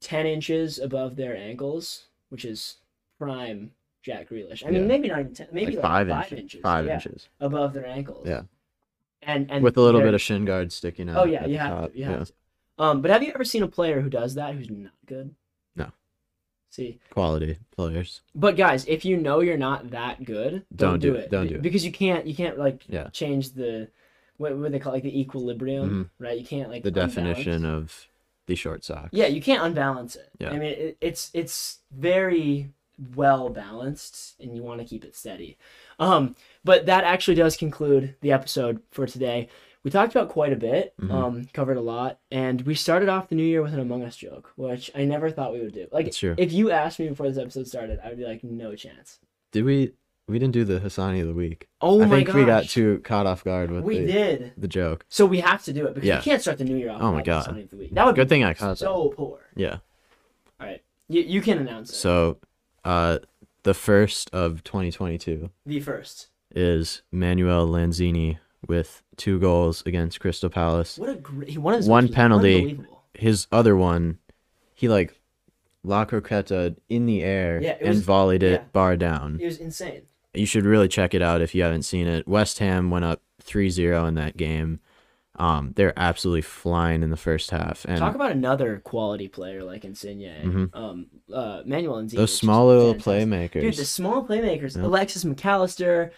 [0.00, 2.76] 10 inches above their ankles, which is
[3.18, 3.72] prime
[4.02, 4.64] Jack Grealish.
[4.66, 4.86] I mean, Yeah.
[4.88, 6.60] maybe not even 10, maybe like like, five, five, inches, inches.
[6.62, 8.26] five yeah, inches above their ankles.
[8.26, 8.42] Yeah.
[9.22, 11.16] And, and with a little bit of shin guard sticking out.
[11.18, 11.92] Oh, yeah, you the have top.
[11.92, 11.98] to.
[11.98, 12.32] You have to.
[12.78, 15.34] Um, but have you ever seen a player who does that who's not good?
[15.76, 15.90] No.
[16.70, 18.22] See, Quality players.
[18.34, 21.24] But guys, if you know you're not that good, don't, Don't do, do it.
[21.24, 21.30] it.
[21.30, 21.62] Don't do it.
[21.62, 22.26] because you can't.
[22.26, 23.08] You can't like Yeah.
[23.10, 23.88] change the
[24.40, 26.38] what, what they call like the equilibrium, right?
[26.38, 26.94] You can't like Mm-hmm.
[26.94, 27.92] The definition unbalance.
[27.92, 28.06] of
[28.46, 29.10] the short socks.
[29.12, 30.30] Yeah, you can't unbalance it.
[30.38, 30.48] Yeah.
[30.50, 32.72] I mean, it, it's it's very
[33.16, 35.56] well balanced, and you want to keep it steady.
[35.98, 36.34] Um,
[36.64, 39.48] but that actually does conclude the episode for today.
[39.82, 41.10] We talked about quite a bit, Mhm.
[41.10, 44.16] um, covered a lot, and we started off the new year with an Among Us
[44.16, 45.86] joke, which I never thought we would do.
[45.90, 49.18] Like, if you asked me before this episode started, I would be like, no chance.
[49.52, 49.94] Did we?
[50.30, 51.68] We didn't do the Hassani of the week.
[51.80, 52.04] Oh my god.
[52.04, 52.36] I my think gosh.
[52.36, 54.52] we got too caught off guard with We the, did.
[54.56, 55.04] the joke.
[55.08, 56.16] So we have to do it because Yeah.
[56.18, 57.00] you can't start the new year off.
[57.02, 57.44] Oh my without God.
[57.46, 57.94] Sunny of the week.
[57.94, 58.76] That would Good be thing I caught that.
[58.78, 59.40] so poor.
[59.56, 59.78] Yeah.
[60.60, 61.96] All right, you, you can announce it.
[61.96, 62.36] So,
[62.84, 63.18] uh,
[63.62, 66.28] the first of 2022 the first.
[66.54, 70.98] is Manuel Lanzini with two goals against Crystal Palace.
[70.98, 72.56] What a great one is One penalty.
[72.58, 73.02] Unbelievable.
[73.14, 74.18] His other one,
[74.74, 75.18] he like
[75.82, 78.64] La Croqueta in the air Yeah, it and was- volleyed it yeah.
[78.72, 79.38] bar down.
[79.40, 80.02] It was insane.
[80.34, 82.26] You should really check it out if you haven't seen it.
[82.28, 84.80] West Ham went up 3-0 in that game.
[85.36, 89.86] Um, they're absolutely flying in the first half, and Talk about another quality player like
[89.86, 90.22] Insigne.
[90.72, 90.76] Mhm.
[90.76, 92.18] Um, uh, Manuel Insigne.
[92.18, 93.60] those small little playmakers.
[93.62, 94.76] Dude, the small playmakers.
[94.76, 94.84] Yeah.
[94.84, 96.10] Alexis McAllister.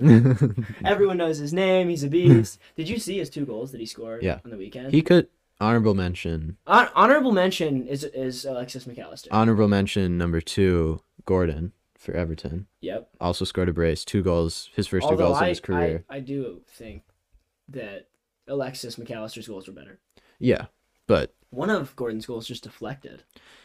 [0.84, 1.88] Everyone knows his name.
[1.90, 2.58] He's a beast.
[2.76, 4.38] Did you see his two goals that he scored Yeah.
[4.44, 4.92] on the weekend?
[4.92, 5.28] he could
[5.60, 6.56] honorable mention.
[6.66, 9.28] Hon- honorable mention is is Alexis McAllister.
[9.30, 12.66] Honorable mention number two, Gordon for Everton.
[12.80, 13.08] yep.
[13.20, 16.04] Also scored a brace, two goals, his first two goals I, in his career.
[16.10, 17.02] I, I do think
[17.68, 18.08] that
[18.48, 20.00] Alexis McAllister's goals were better.
[20.38, 20.66] Yeah,
[21.06, 23.22] but One of Gordon's goals just deflected.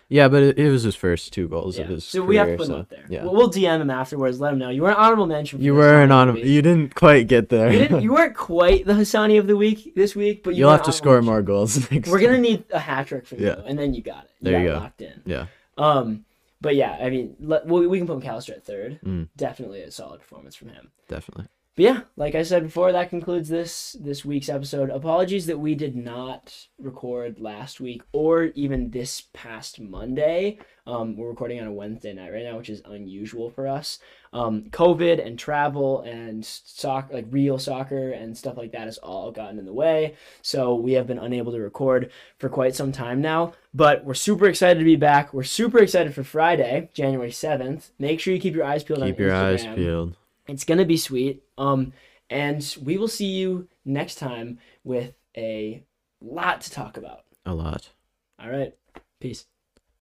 [0.10, 1.86] yeah, but it, it was his first two goals Yeah.
[1.86, 2.28] of his So career.
[2.28, 3.06] we have to put so, him up there.
[3.10, 4.40] Yeah, We'll, we'll DM him afterwards.
[4.42, 5.60] Let him know you were an honorable mention.
[5.60, 6.42] For you were an honorable.
[6.42, 7.72] You didn't quite get there.
[7.72, 10.72] You, didn't, you weren't quite the Hassani of the week this week, but you You'll
[10.72, 11.26] have to score mention.
[11.28, 12.10] more goals next.
[12.10, 13.58] We're gonna need a hat trick from Yeah.
[13.60, 14.32] you, and then you got it.
[14.42, 14.80] You There you got it go.
[14.84, 15.22] Locked in.
[15.26, 15.46] Yeah.
[15.78, 16.26] Um,
[16.66, 19.00] but yeah, I mean, let, we, we can put McAllister at third.
[19.06, 19.30] Mm.
[19.38, 20.90] Definitely a solid performance from him.
[21.08, 21.46] Definitely.
[21.76, 24.90] But yeah, like I said before, that concludes this this week's episode.
[24.90, 30.58] Apologies that we did not record last week or even this past Monday.
[30.88, 34.00] Um, we're recording on a Wednesday night right now, which is unusual for us.
[34.32, 39.32] Um, COVID and travel and soccer, like real soccer and stuff like that, has all
[39.32, 40.16] gotten in the way.
[40.42, 43.54] So we have been unable to record for quite some time now.
[43.74, 45.34] But we're super excited to be back.
[45.34, 47.92] We're super excited for Friday, January seventh.
[48.00, 49.02] Make sure you keep your eyes peeled.
[49.02, 50.16] Keep on your eyes peeled.
[50.48, 51.44] It's gonna be sweet.
[51.58, 51.94] Um,
[52.30, 55.84] and we will see you next time with a
[56.22, 57.26] lot to talk about.
[57.46, 57.90] A lot.
[58.40, 58.74] All right,
[59.20, 59.46] peace.